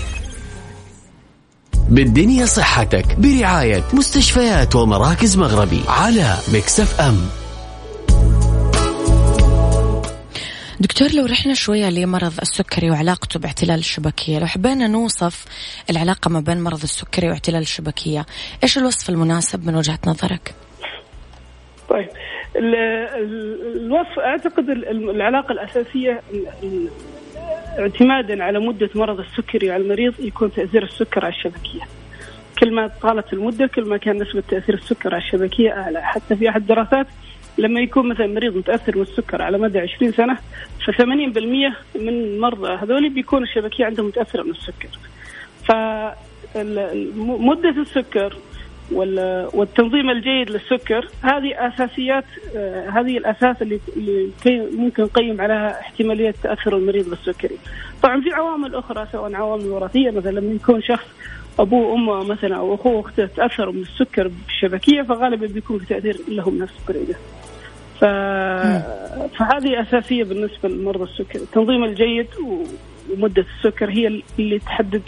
بالدنيا 1.89 2.45
صحتك 2.45 3.15
برعاية 3.19 3.83
مستشفيات 3.93 4.75
ومراكز 4.75 5.37
مغربي 5.37 5.81
على 5.87 6.37
Mix 6.53 7.01
FM 7.01 7.29
دكتور 10.79 11.07
لو 11.13 11.25
رحنا 11.25 11.53
شوية 11.53 11.89
لمرض 11.89 12.39
السكري 12.41 12.91
وعلاقته 12.91 13.39
باعتلال 13.39 13.79
الشبكية 13.79 14.39
لو 14.39 14.45
حبينا 14.45 14.87
نوصف 14.87 15.45
العلاقة 15.89 16.29
ما 16.29 16.39
بين 16.39 16.63
مرض 16.63 16.81
السكري 16.83 17.29
واعتلال 17.29 17.61
الشبكية 17.61 18.25
إيش 18.63 18.77
الوصف 18.77 19.09
المناسب 19.09 19.67
من 19.67 19.75
وجهة 19.75 19.99
نظرك؟ 20.07 20.53
طيب 21.89 22.09
الوصف 22.55 24.19
أعتقد 24.19 24.69
العلاقة 24.89 25.51
الأساسية 25.51 26.21
اعتمادا 27.79 28.43
على 28.43 28.59
مدة 28.59 28.89
مرض 28.95 29.19
السكري 29.19 29.71
على 29.71 29.83
المريض 29.83 30.13
يكون 30.19 30.53
تأثير 30.53 30.83
السكر 30.83 31.25
على 31.25 31.33
الشبكية 31.33 31.81
كل 32.59 32.75
ما 32.75 32.91
طالت 33.01 33.33
المدة 33.33 33.67
كل 33.67 33.89
ما 33.89 33.97
كان 33.97 34.21
نسبة 34.21 34.43
تأثير 34.49 34.75
السكر 34.75 35.15
على 35.15 35.23
الشبكية 35.23 35.71
أعلى 35.71 36.01
حتى 36.01 36.35
في 36.35 36.49
أحد 36.49 36.61
الدراسات 36.61 37.07
لما 37.57 37.79
يكون 37.79 38.09
مثلا 38.09 38.27
مريض 38.27 38.57
متأثر 38.57 38.97
بالسكر 38.97 39.41
على 39.41 39.57
مدى 39.57 39.79
20 39.79 40.11
سنة 40.11 40.37
ف 40.85 40.91
80% 40.91 41.01
من 41.95 42.09
المرضى 42.09 42.73
هذول 42.73 43.09
بيكون 43.09 43.43
الشبكية 43.43 43.85
عندهم 43.85 44.07
متأثرة 44.07 44.43
من 44.43 44.51
السكر. 44.51 44.89
ف 45.63 45.71
مده 47.15 47.69
السكر 47.69 48.37
والتنظيم 49.53 50.09
الجيد 50.09 50.49
للسكر 50.49 51.07
هذه 51.21 51.67
أساسيات 51.67 52.25
هذه 52.93 53.17
الأساس 53.17 53.61
اللي 53.61 54.29
ممكن 54.77 55.03
نقيم 55.03 55.41
عليها 55.41 55.79
احتمالية 55.81 56.33
تأثر 56.43 56.77
المريض 56.77 57.09
بالسكري. 57.09 57.57
طبعا 58.03 58.21
في 58.21 58.33
عوامل 58.33 58.75
أخرى 58.75 59.07
سواء 59.11 59.35
عوامل 59.35 59.65
وراثية 59.65 60.11
مثلا 60.11 60.31
لما 60.39 60.53
يكون 60.53 60.81
شخص 60.81 61.05
أبوه 61.59 61.87
وأمه 61.87 62.23
مثلا 62.23 62.55
أو 62.55 62.75
أخوه 62.75 62.93
واخته 62.93 63.25
تأثروا 63.25 63.73
من 63.73 63.81
السكر 63.81 64.27
بالشبكية 64.27 65.01
فغالبا 65.01 65.47
بيكون 65.47 65.79
في 65.79 65.85
تأثير 65.85 66.17
لهم 66.27 66.57
نفس 66.57 66.73
السكريه. 66.77 67.15
ف... 67.99 68.05
فهذه 69.37 69.81
أساسية 69.81 70.23
بالنسبة 70.23 70.69
لمرضى 70.69 71.03
السكر، 71.03 71.39
التنظيم 71.39 71.83
الجيد 71.83 72.27
ومدة 73.13 73.45
السكر 73.57 73.89
هي 73.89 74.21
اللي 74.39 74.59
تحدد 74.59 75.01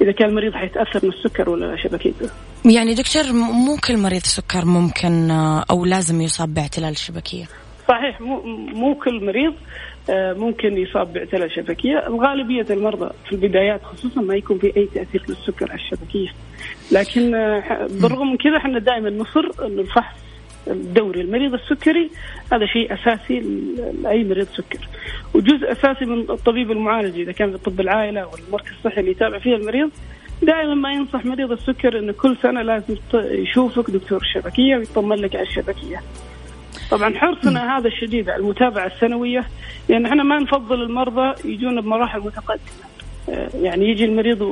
إذا 0.00 0.12
كان 0.12 0.28
المريض 0.28 0.52
حيتأثر 0.52 1.00
من 1.02 1.12
السكر 1.12 1.50
ولا 1.50 1.76
شبكيته. 1.76 2.30
يعني 2.64 2.94
دكتور 2.94 3.32
مو 3.32 3.76
كل 3.88 3.96
مريض 3.96 4.22
سكر 4.22 4.64
ممكن 4.64 5.30
أو 5.70 5.84
لازم 5.84 6.20
يصاب 6.20 6.54
باعتلال 6.54 6.90
الشبكية. 6.90 7.44
صحيح 7.88 8.20
مو 8.20 8.42
مو 8.72 8.94
كل 8.94 9.24
مريض 9.24 9.54
آه، 10.10 10.32
ممكن 10.32 10.78
يصاب 10.78 11.12
باعتلال 11.12 11.52
شبكيه، 11.52 12.06
الغالبية 12.06 12.66
المرضى 12.70 13.10
في 13.26 13.32
البدايات 13.32 13.82
خصوصا 13.82 14.20
ما 14.20 14.34
يكون 14.34 14.58
في 14.58 14.76
أي 14.76 14.88
تأثير 14.94 15.22
للسكر 15.28 15.70
على 15.70 15.80
الشبكية. 15.80 16.28
لكن 16.92 17.34
آه، 17.34 17.86
بالرغم 17.90 18.30
من 18.30 18.36
كذا 18.36 18.56
إحنا 18.56 18.78
دائما 18.78 19.10
نصر 19.10 19.66
إنه 19.66 19.80
الفحص 19.80 20.23
الدوري 20.66 21.20
المريض 21.20 21.54
السكري 21.54 22.10
هذا 22.52 22.66
شيء 22.66 22.94
أساسي 22.94 23.40
لأي 24.02 24.24
مريض 24.24 24.46
سكر 24.46 24.88
وجزء 25.34 25.72
أساسي 25.72 26.04
من 26.04 26.20
الطبيب 26.30 26.70
المعالج 26.70 27.20
إذا 27.20 27.32
كان 27.32 27.52
في 27.52 27.58
طب 27.58 27.80
العائلة 27.80 28.26
والمركز 28.26 28.72
الصحي 28.78 29.00
اللي 29.00 29.10
يتابع 29.10 29.38
فيه 29.38 29.56
المريض 29.56 29.90
دائما 30.42 30.74
ما 30.74 30.92
ينصح 30.92 31.24
مريض 31.24 31.52
السكر 31.52 31.98
إنه 31.98 32.12
كل 32.12 32.36
سنة 32.42 32.62
لازم 32.62 32.96
يشوفك 33.14 33.90
دكتور 33.90 34.20
الشبكية 34.20 34.76
ويطمن 34.76 35.16
لك 35.16 35.36
على 35.36 35.46
الشبكية. 35.46 36.02
طبعا 36.90 37.14
حرصنا 37.14 37.78
هذا 37.78 37.88
الشديد 37.88 38.30
على 38.30 38.42
المتابعة 38.42 38.86
السنوية 38.86 39.44
لأن 39.88 40.06
إحنا 40.06 40.22
ما 40.22 40.38
نفضل 40.38 40.82
المرضى 40.82 41.34
يجون 41.44 41.80
بمراحل 41.80 42.20
متقدمة. 42.20 42.84
آه، 43.28 43.48
يعني 43.54 43.90
يجي 43.90 44.04
المريض 44.04 44.42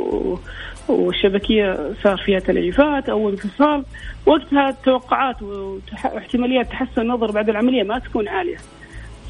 والشبكيه 0.88 1.92
صار 2.04 2.16
فيها 2.16 2.38
تليفات 2.38 3.08
أو 3.08 3.28
انفصال 3.28 3.84
وقتها 4.26 4.68
التوقعات 4.68 5.42
واحتماليات 5.42 6.66
تحسن 6.66 7.00
النظر 7.00 7.30
بعد 7.30 7.48
العملية 7.48 7.82
ما 7.82 7.98
تكون 7.98 8.28
عالية. 8.28 8.56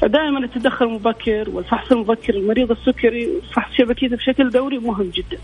فدائما 0.01 0.39
التدخل 0.39 0.85
المبكر 0.85 1.49
والفحص 1.49 1.91
المبكر 1.91 2.33
للمريض 2.33 2.71
السكري 2.71 3.27
وفحص 3.27 3.73
شبكيته 3.77 4.15
بشكل 4.15 4.49
دوري 4.49 4.77
مهم 4.77 5.09
جدا. 5.09 5.37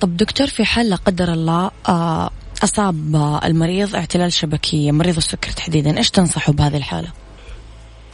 طب 0.00 0.16
دكتور 0.16 0.46
في 0.46 0.64
حال 0.64 0.90
لا 0.90 0.96
قدر 0.96 1.32
الله 1.32 1.70
آه، 1.88 2.30
أصاب 2.64 3.40
المريض 3.44 3.96
اعتلال 3.96 4.32
شبكية 4.32 4.92
مريض 4.92 5.16
السكر 5.16 5.50
تحديدا 5.50 5.98
إيش 5.98 6.10
تنصحه 6.10 6.52
بهذه 6.52 6.76
الحالة؟ 6.76 7.08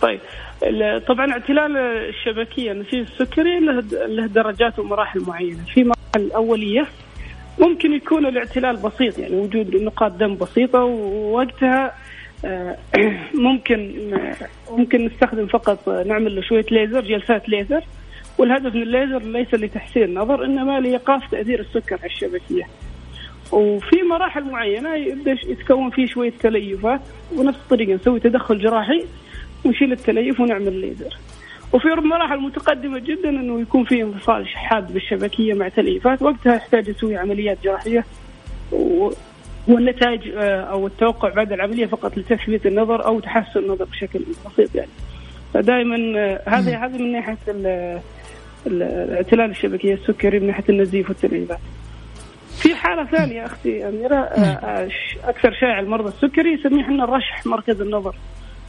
طيب 0.03 0.21
طبعا 1.09 1.33
اعتلال 1.33 1.77
الشبكية 2.09 2.73
النسيج 2.73 2.99
السكري 2.99 3.61
له 4.09 4.27
درجات 4.27 4.79
ومراحل 4.79 5.21
معينة 5.21 5.65
في 5.75 5.85
مراحل 6.17 6.33
اوليه 6.33 6.87
ممكن 7.59 7.93
يكون 7.93 8.27
الاعتلال 8.27 8.77
بسيط 8.77 9.19
يعني 9.19 9.37
وجود 9.37 9.77
نقاط 9.77 10.13
دم 10.13 10.37
بسيطة 10.37 10.85
ووقتها 10.85 11.95
آه، 12.45 12.77
ممكن 13.47 14.11
ممكن 14.71 15.07
نستخدم 15.07 15.47
فقط 15.47 15.89
نعمل 15.89 16.37
له 16.37 16.43
شوية 16.43 16.67
ليزر 16.71 17.01
جلسات 17.01 17.49
ليزر 17.49 17.85
والهدف 18.39 18.75
من 18.75 18.83
الليزر 18.83 19.23
ليس 19.23 19.55
لتحسين 19.55 20.03
النظر 20.03 20.45
إنما 20.45 20.81
لإيقاف 20.81 21.31
تأثير 21.31 21.61
السكر 21.61 21.99
على 22.03 22.13
الشبكية. 22.13 22.65
وفي 23.53 24.03
مراحل 24.11 24.45
معينة 24.45 24.95
يبدأ 24.95 25.33
يتكون 25.33 25.91
فيه 25.91 26.07
شوية 26.07 26.33
تليفات 26.41 27.01
ونفس 27.37 27.59
الطريقة 27.59 27.95
نسوي 27.95 28.21
تدخل 28.21 28.59
جراحي 28.59 29.05
ونشيل 29.65 29.93
التليف 29.93 30.41
ونعمل 30.41 30.81
ليزر. 30.81 31.17
وفي 31.73 31.89
مراحل 31.89 32.41
متقدمة 32.41 32.99
جدا 32.99 33.29
إنه 33.29 33.61
يكون 33.61 33.85
في 33.85 34.03
انفصال 34.03 34.49
حاد 34.49 34.93
بالشبكية 34.93 35.55
مع 35.55 35.69
تليفات 35.69 36.23
وقتها 36.23 36.55
يحتاج 36.55 36.89
يسوي 36.89 37.17
عمليات 37.17 37.59
جراحية 37.65 38.05
والنتائج 39.69 40.29
آه، 40.37 40.61
أو 40.61 40.87
التوقع 40.87 41.29
بعد 41.29 41.53
العملية 41.53 41.87
فقط 41.87 42.19
لتثبيت 42.19 42.67
النظر 42.67 43.07
أو 43.07 43.21
تحسن 43.21 43.61
النظر 43.61 43.85
بشكل 43.85 44.21
بسيط 44.47 44.75
يعني. 44.75 44.91
فدائما 45.55 46.19
آه، 46.19 46.43
هذه 46.47 46.85
هذه 46.85 46.99
من 46.99 47.13
ناحية 47.13 47.37
الاعتلال 48.67 49.51
الشبكية 49.51 49.95
السكري 49.95 50.41
من 50.41 50.47
ناحية 50.47 50.65
النزيف 50.69 51.09
والتليفات. 51.09 51.59
في 52.59 52.75
حالة 52.75 53.05
ثانية 53.05 53.47
أختي 53.47 53.89
أميرة 53.89 54.17
آه، 54.17 54.89
أكثر 55.25 55.53
شائع 55.61 55.81
المرضى 55.81 56.09
السكري 56.09 56.53
يسميه 56.53 56.83
إحنا 56.83 57.05
رشح 57.05 57.47
مركز 57.47 57.81
النظر 57.81 58.15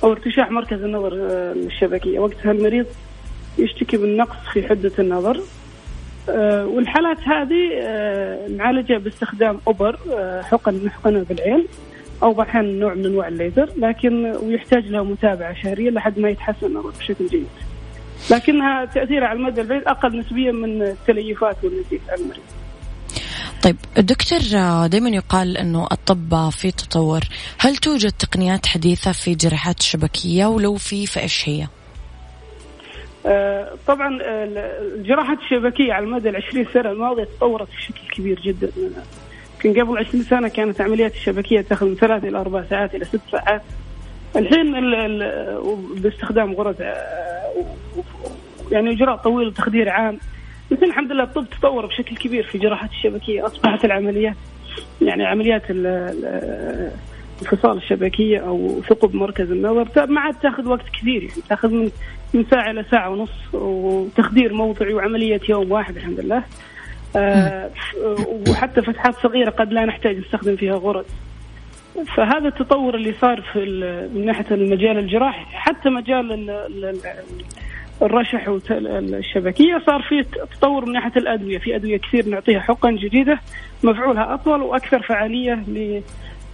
أو 0.03 0.11
ارتشاح 0.11 0.51
مركز 0.51 0.83
النظر 0.83 1.13
الشبكية 1.13 2.19
وقتها 2.19 2.51
المريض 2.51 2.85
يشتكي 3.57 3.97
من 3.97 4.17
نقص 4.17 4.37
في 4.53 4.67
حدة 4.67 4.91
النظر 4.99 5.41
آه، 6.29 6.65
والحالات 6.65 7.19
هذه 7.19 7.69
آه، 7.81 8.47
نعالجها 8.47 8.97
باستخدام 8.97 9.59
أوبر 9.67 9.99
آه، 10.11 10.41
حقن 10.41 10.85
نحقنها 10.85 11.23
بالعين 11.23 11.65
أو 12.23 12.41
أحيانا 12.41 12.71
نوع 12.71 12.93
من 12.93 13.05
أنواع 13.05 13.27
الليزر 13.27 13.69
لكن 13.77 14.25
ويحتاج 14.25 14.85
لها 14.85 15.03
متابعة 15.03 15.53
شهرية 15.53 15.89
لحد 15.89 16.19
ما 16.19 16.29
يتحسن 16.29 16.67
النظر 16.67 16.89
بشكل 16.89 17.27
جيد. 17.27 17.47
لكنها 18.31 18.85
تأثيرها 18.85 19.27
على 19.27 19.39
المدى 19.39 19.61
البعيد 19.61 19.83
أقل 19.83 20.19
نسبيا 20.19 20.51
من 20.51 20.81
التليفات 20.81 21.57
والنزيف 21.63 22.09
على 22.09 22.21
المريض. 22.21 22.43
طيب 23.67 23.77
دكتور 23.97 24.39
دائما 24.87 25.09
يقال 25.09 25.57
إنه 25.57 25.87
الطب 25.91 26.49
في 26.49 26.71
تطور، 26.71 27.21
هل 27.59 27.75
توجد 27.75 28.11
تقنيات 28.11 28.65
حديثة 28.65 29.11
في 29.11 29.35
جراحات 29.35 29.79
الشبكية 29.79 30.45
ولو 30.45 30.75
في 30.75 31.07
فإيش 31.07 31.49
هي؟ 31.49 31.67
آه، 33.25 33.73
طبعا 33.87 34.19
الجراحات 34.21 35.37
الشبكية 35.39 35.93
على 35.93 36.05
المدى 36.05 36.29
العشرين 36.29 36.67
سنة 36.73 36.91
الماضية 36.91 37.23
تطورت 37.23 37.67
بشكل 37.67 38.07
كبير 38.15 38.39
جدا. 38.39 38.71
يمكن 39.65 39.81
قبل 39.81 39.97
20 39.97 40.23
سنة 40.23 40.47
كانت 40.47 40.81
عمليات 40.81 41.15
الشبكية 41.15 41.61
تأخذ 41.61 41.85
من 41.85 41.95
ثلاث 41.95 42.23
إلى 42.23 42.37
أربع 42.37 42.63
ساعات 42.69 42.95
إلى 42.95 43.05
ست 43.05 43.21
ساعات. 43.31 43.61
الحين 44.35 44.71
باستخدام 46.01 46.53
غرز 46.53 46.75
آه، 46.81 47.65
يعني 48.71 48.91
إجراء 48.91 49.17
طويل 49.17 49.47
وتخدير 49.47 49.89
عام. 49.89 50.19
لكن 50.71 50.85
الحمد 50.85 51.11
لله 51.11 51.23
الطب 51.23 51.45
تطور 51.59 51.85
بشكل 51.85 52.15
كبير 52.15 52.43
في 52.43 52.57
جراحات 52.57 52.89
الشبكية 52.89 53.45
أصبحت 53.45 53.85
العمليات 53.85 54.35
يعني 55.01 55.25
عمليات 55.25 55.71
انفصال 57.41 57.77
الشبكية 57.77 58.39
أو 58.39 58.81
ثقب 58.89 59.15
مركز 59.15 59.51
النظر 59.51 60.07
ما 60.07 60.21
عاد 60.21 60.33
تاخذ 60.33 60.67
وقت 60.67 60.89
كثير 60.89 61.23
يعني 61.23 61.41
تاخذ 61.49 61.69
من 61.69 61.91
من 62.33 62.45
ساعة 62.51 62.71
إلى 62.71 62.85
ساعة 62.91 63.09
ونص 63.09 63.53
وتخدير 63.53 64.53
موضعي 64.53 64.93
وعملية 64.93 65.41
يوم 65.49 65.71
واحد 65.71 65.97
الحمد 65.97 66.19
لله. 66.19 66.43
آه 67.15 67.69
وحتى 68.49 68.81
فتحات 68.81 69.15
صغيرة 69.15 69.49
قد 69.49 69.73
لا 69.73 69.85
نحتاج 69.85 70.17
نستخدم 70.17 70.55
فيها 70.55 70.75
غرز. 70.75 71.05
فهذا 72.15 72.47
التطور 72.47 72.95
اللي 72.95 73.13
صار 73.13 73.41
في 73.41 73.59
من 74.15 74.25
ناحية 74.25 74.45
المجال 74.51 74.97
الجراحي 74.97 75.45
حتى 75.45 75.89
مجال 75.89 76.31
الرشح 78.01 78.49
والشبكيه 78.49 79.83
صار 79.85 80.01
في 80.09 80.23
تطور 80.57 80.85
من 80.85 80.93
ناحية 80.93 81.11
الأدوية. 81.17 81.57
في 81.57 81.75
أدوية 81.75 81.97
كثير 81.97 82.29
نعطيها 82.29 82.59
حقن 82.59 82.95
جديدة 82.95 83.39
مفعولها 83.83 84.33
أطول 84.33 84.61
وأكثر 84.61 85.01
فعالية 85.01 85.63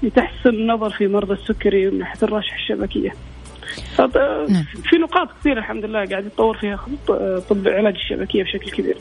لتحسن 0.03 0.49
النظر 0.49 0.89
في 0.89 1.07
مرضى 1.07 1.33
السكري 1.33 1.91
من 1.91 1.99
ناحية 1.99 2.23
الرشح 2.23 2.55
الشبكية. 2.55 3.11
نعم. 4.49 4.63
في 4.83 4.97
نقاط 4.97 5.27
كثيرة 5.39 5.59
الحمد 5.59 5.85
لله 5.85 6.05
قاعد 6.05 6.25
يتطور 6.25 6.57
فيها 6.57 6.79
طب 7.49 7.67
علاج 7.67 7.95
الشبكية 7.95 8.43
بشكل 8.43 8.71
كبير. 8.71 8.97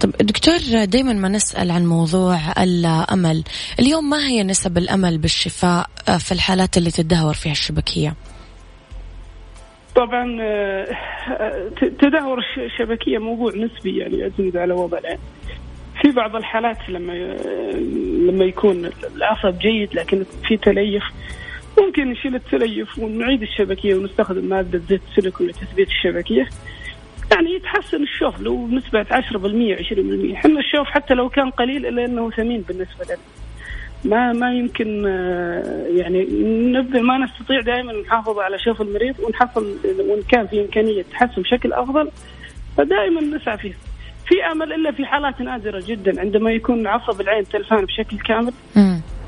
طب 0.00 0.10
دكتور 0.10 0.84
دائما 0.84 1.12
ما 1.12 1.28
نسأل 1.28 1.70
عن 1.70 1.86
موضوع 1.86 2.38
الأمل. 2.58 3.44
اليوم 3.80 4.10
ما 4.10 4.26
هي 4.26 4.42
نسب 4.42 4.78
الأمل 4.78 5.18
بالشفاء 5.18 5.86
في 6.18 6.32
الحالات 6.32 6.76
اللي 6.76 6.90
تدهور 6.90 7.34
فيها 7.34 7.52
الشبكية؟ 7.52 8.14
طبعا 9.98 10.24
تدهور 11.80 12.44
الشبكية 12.58 13.18
موضوع 13.18 13.52
نسبي 13.56 13.96
يعني 13.98 14.18
يعتمد 14.18 14.56
على 14.56 14.72
وضع 14.72 14.98
العين 14.98 15.18
في 16.02 16.10
بعض 16.10 16.36
الحالات 16.36 16.76
لما 16.88 17.12
لما 18.30 18.44
يكون 18.44 18.90
العصب 19.16 19.58
جيد 19.58 19.94
لكن 19.94 20.24
في 20.48 20.56
تليف 20.56 21.02
ممكن 21.78 22.10
نشيل 22.10 22.34
التليف 22.34 22.98
ونعيد 22.98 23.42
الشبكية 23.42 23.94
ونستخدم 23.94 24.44
مادة 24.44 24.78
زيت 24.78 25.00
السيليكون 25.10 25.46
لتثبيت 25.46 25.88
الشبكية. 25.88 26.48
يعني 27.32 27.54
يتحسن 27.54 28.02
الشوف 28.02 28.40
لو 28.40 28.66
بنسبة 28.66 29.04
10% 29.04 29.12
20% 29.12 30.34
إحنا 30.34 30.60
الشوف 30.60 30.86
حتى 30.86 31.14
لو 31.14 31.28
كان 31.28 31.50
قليل 31.50 31.86
إلا 31.86 32.04
إنه 32.04 32.30
ثمين 32.30 32.60
بالنسبة 32.68 33.04
لنا. 33.04 33.18
ما 34.04 34.32
ما 34.32 34.52
يمكن 34.52 35.06
آه، 35.06 35.86
يعني 35.88 36.24
نبذل 36.72 37.02
ما 37.02 37.18
نستطيع 37.18 37.60
دائما 37.60 37.92
نحافظ 37.92 38.38
على 38.38 38.58
شوف 38.58 38.80
المريض 38.80 39.14
ونحصل 39.20 39.76
وإن 39.84 40.22
كان 40.28 40.46
في 40.46 40.60
إمكانية 40.60 41.02
تحسن 41.02 41.42
بشكل 41.42 41.72
أفضل 41.72 42.10
فدائما 42.76 43.20
نسعى 43.20 43.58
فيه. 43.58 43.72
في 44.26 44.34
أمل 44.52 44.72
إلا 44.72 44.92
في 44.92 45.06
حالات 45.06 45.40
نادرة 45.40 45.82
جدا 45.86 46.20
عندما 46.20 46.50
يكون 46.50 46.86
عصب 46.86 47.20
العين 47.20 47.44
تلفان 47.44 47.84
بشكل 47.84 48.18
كامل 48.18 48.52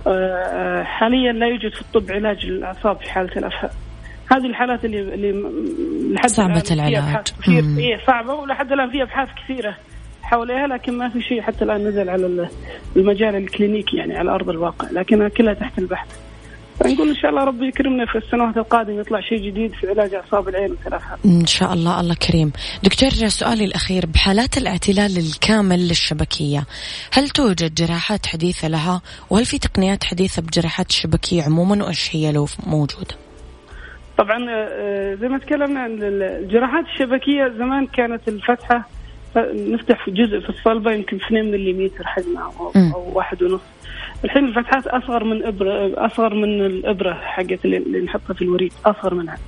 آه 0.06 0.82
حاليا 0.82 1.32
لا 1.32 1.46
يوجد 1.46 1.72
في 1.74 1.80
الطب 1.80 2.12
علاج 2.12 2.46
للأعصاب 2.46 2.96
في 2.96 3.10
حالة 3.10 3.32
الافهام 3.36 3.70
هذه 4.32 4.46
الحالات 4.46 4.84
اللي 4.84 5.00
اللي 5.00 5.32
لحد 6.14 6.28
صعبة 6.28 6.64
العلاج. 6.70 6.94
هي 7.78 7.98
صعبة 8.06 8.34
ولحد 8.34 8.72
الآن 8.72 8.90
في 8.90 9.02
أبحاث 9.02 9.28
كثيرة. 9.44 9.76
حواليها 10.30 10.66
لكن 10.66 10.98
ما 10.98 11.08
في 11.08 11.22
شيء 11.22 11.42
حتى 11.42 11.64
الآن 11.64 11.88
نزل 11.88 12.08
على 12.10 12.48
المجال 12.96 13.36
الكلينيكي 13.36 13.96
يعني 13.96 14.18
على 14.18 14.30
أرض 14.30 14.50
الواقع 14.50 14.90
لكنها 14.90 15.28
كلها 15.28 15.54
تحت 15.54 15.78
البحث 15.78 16.18
فنقول 16.80 17.08
إن 17.08 17.14
شاء 17.14 17.30
الله 17.30 17.44
ربي 17.44 17.68
يكرمنا 17.68 18.06
في 18.06 18.18
السنوات 18.18 18.56
القادمة 18.56 19.00
يطلع 19.00 19.20
شيء 19.20 19.38
جديد 19.38 19.72
في 19.72 19.88
علاج 19.88 20.14
أعصاب 20.14 20.48
العين 20.48 20.70
والتلفات. 20.70 21.18
إن 21.24 21.46
شاء 21.46 21.72
الله 21.72 22.00
الله 22.00 22.14
كريم. 22.14 22.52
دكتور 22.82 23.10
سؤالي 23.10 23.64
الأخير 23.64 24.06
بحالات 24.06 24.58
الاعتلال 24.58 25.18
الكامل 25.18 25.88
للشبكية 25.88 26.64
هل 27.12 27.28
توجد 27.28 27.74
جراحات 27.74 28.26
حديثة 28.26 28.68
لها 28.68 29.02
وهل 29.30 29.44
في 29.44 29.58
تقنيات 29.58 30.04
حديثة 30.04 30.42
بجراحات 30.42 30.88
الشبكية 30.88 31.42
عموما 31.42 31.84
وإيش 31.84 32.16
هي 32.16 32.32
لو 32.32 32.46
موجودة؟ 32.66 33.14
طبعا 34.18 34.46
آه، 34.50 35.14
زي 35.14 35.28
ما 35.28 35.38
تكلمنا 35.38 35.80
عن 35.80 35.98
الجراحات 36.02 36.84
الشبكية 36.84 37.48
زمان 37.58 37.86
كانت 37.86 38.28
الفتحة 38.28 38.88
نفتح 39.36 40.04
في 40.04 40.10
جزء 40.10 40.40
في 40.40 40.48
الصلبة 40.48 40.92
يمكن 40.92 41.16
2 41.16 41.50
ملم 41.50 41.90
حجمها 42.04 42.52
أو, 42.60 42.72
أو 42.94 43.12
واحد 43.14 43.42
ونص. 43.42 43.60
الحين 44.24 44.44
الفتحات 44.44 44.86
أصغر 44.86 45.24
من 45.24 45.44
ابره 45.44 46.06
أصغر 46.06 46.34
من 46.34 46.66
الإبرة 46.66 47.14
حقت 47.14 47.64
اللي 47.64 48.00
نحطها 48.00 48.34
في 48.34 48.42
الوريد 48.42 48.72
أصغر 48.84 49.14
منها. 49.14 49.38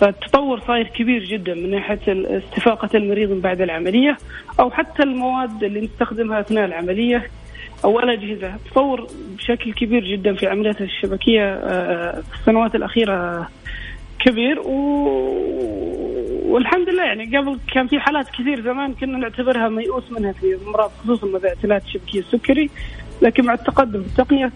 فالتطور 0.00 0.60
صاير 0.60 0.86
كبير 0.88 1.24
جدا 1.24 1.54
من 1.54 1.70
ناحية 1.70 2.00
استفاقة 2.08 2.88
المريض 2.94 3.30
من 3.30 3.40
بعد 3.40 3.60
العملية 3.60 4.16
أو 4.60 4.70
حتى 4.70 5.02
المواد 5.02 5.64
اللي 5.64 5.80
نستخدمها 5.80 6.40
أثناء 6.40 6.64
العملية 6.64 7.30
أو 7.84 8.00
الاجهزه 8.00 8.52
تطور 8.70 9.06
بشكل 9.38 9.72
كبير 9.72 10.04
جدا 10.04 10.34
في 10.34 10.46
عمليات 10.46 10.80
الشبكية 10.80 11.54
آه، 11.54 12.20
في 12.20 12.40
السنوات 12.40 12.74
الأخيرة 12.74 13.48
كبير 14.18 14.60
و... 14.60 14.74
والحمد 16.54 16.88
لله 16.88 17.04
يعني 17.04 17.36
قبل 17.36 17.58
كان 17.74 17.86
في 17.88 18.00
حالات 18.00 18.28
كثير 18.28 18.62
زمان 18.62 18.94
كنا 18.94 19.18
نعتبرها 19.18 19.68
ميؤوس 19.68 20.04
منها 20.10 20.32
في 20.32 20.58
أمراض 20.66 20.90
خصوصا 21.02 21.26
اعتلال 21.48 21.82
الشبكية 21.86 22.20
السكري 22.20 22.70
لكن 23.22 23.44
مع 23.44 23.54
التقدم 23.54 24.02
في 24.02 24.08
التقنية 24.08 24.52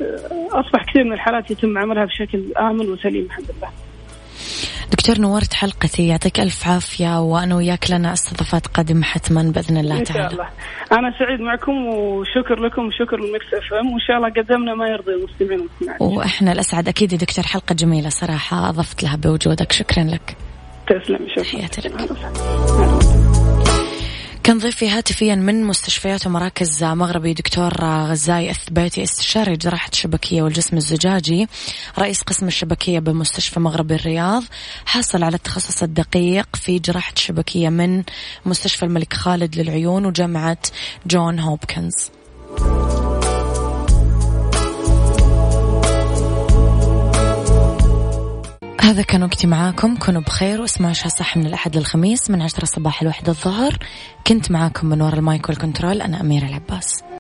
أصبح 0.53 0.85
كثير 0.85 1.05
من 1.05 1.13
الحالات 1.13 1.51
يتم 1.51 1.79
عملها 1.79 2.05
بشكل 2.05 2.53
آمن 2.59 2.89
وسليم 2.89 3.25
الحمد 3.25 3.47
لله. 3.59 3.71
دكتور 4.93 5.19
نورت 5.19 5.55
حلقتي 5.55 6.09
يعطيك 6.09 6.41
ألف 6.41 6.69
عافية 6.69 7.21
وأنا 7.21 7.57
وياك 7.57 7.91
لنا 7.91 8.13
استضافات 8.13 8.67
قادمة 8.67 9.03
حتما 9.03 9.43
بإذن 9.55 9.77
الله 9.77 10.03
تعالى. 10.03 10.25
إن 10.25 10.31
شاء 10.31 10.33
الله. 10.33 10.49
أنا 10.93 11.19
سعيد 11.19 11.41
معكم 11.41 11.87
وشكر 11.87 12.61
لكم 12.61 12.87
وشكر 12.87 13.17
لل 13.21 13.55
Mix 13.55 13.75
FM 13.75 13.93
وإن 13.93 14.01
شاء 14.01 14.17
الله 14.17 14.29
قدمنا 14.29 14.75
ما 14.75 14.89
يرضي 14.89 15.13
المستمعين 15.13 15.61
والمستمعين. 15.61 16.19
وإحنا 16.19 16.53
الاسعد 16.53 16.89
أكيد 16.89 17.13
يا 17.13 17.19
دكتور 17.19 17.45
حلقة 17.45 17.75
جميلة 17.75 18.09
صراحة 18.09 18.69
أضفت 18.69 19.03
لها 19.03 19.17
بوجودك 19.17 19.73
شكرا 19.73 20.05
لك. 20.05 20.37
تسلم 20.89 21.29
شكرا. 21.37 21.69
كان 24.49 24.59
ضيفي 24.59 24.89
هاتفيا 24.89 25.35
من 25.35 25.65
مستشفيات 25.65 26.27
ومراكز 26.27 26.85
مغربي؟ 26.85 27.35
دكتور 27.35 27.75
غزاي 27.85 28.51
الثبيتي 28.51 29.03
استشاري 29.03 29.57
جراحة 29.57 29.89
الشبكية 29.93 30.43
والجسم 30.43 30.77
الزجاجي 30.77 31.49
رئيس 31.99 32.23
قسم 32.23 32.47
الشبكية 32.47 32.99
بمستشفى 32.99 33.61
مغربي 33.61 33.95
الرياض 33.95 34.43
حصل 34.87 35.23
على 35.23 35.37
التخصص 35.37 35.83
الدقيق 35.83 36.57
في 36.57 36.79
جراحة 36.79 37.13
الشبكية 37.17 37.69
من 37.69 38.03
مستشفى 38.47 38.83
الملك 38.83 39.15
خالد 39.15 39.57
للعيون 39.57 40.07
وجامعة 40.07 40.59
جون 41.07 41.39
هوبكنز. 41.39 42.11
هذا 48.81 49.03
كان 49.03 49.23
وقتي 49.23 49.47
معاكم. 49.47 49.97
كونوا 49.97 50.21
بخير 50.21 50.61
واسمعوا 50.61 50.91
عشان 50.91 51.09
صح 51.09 51.37
من 51.37 51.47
الأحد 51.47 51.77
للخميس 51.77 52.31
من 52.31 52.43
عشرة 52.43 52.63
الصباح 52.63 53.03
لوحدة 53.03 53.33
الظهر. 53.33 53.79
كنت 54.27 54.51
معاكم 54.51 54.87
من 54.87 55.03
وراء 55.03 55.15
ال 55.15 55.23
mic 55.23 55.49
وال 55.49 55.61
control 55.61 56.03
أنا 56.03 56.21
أميرة 56.21 56.47
العباس. 56.47 57.08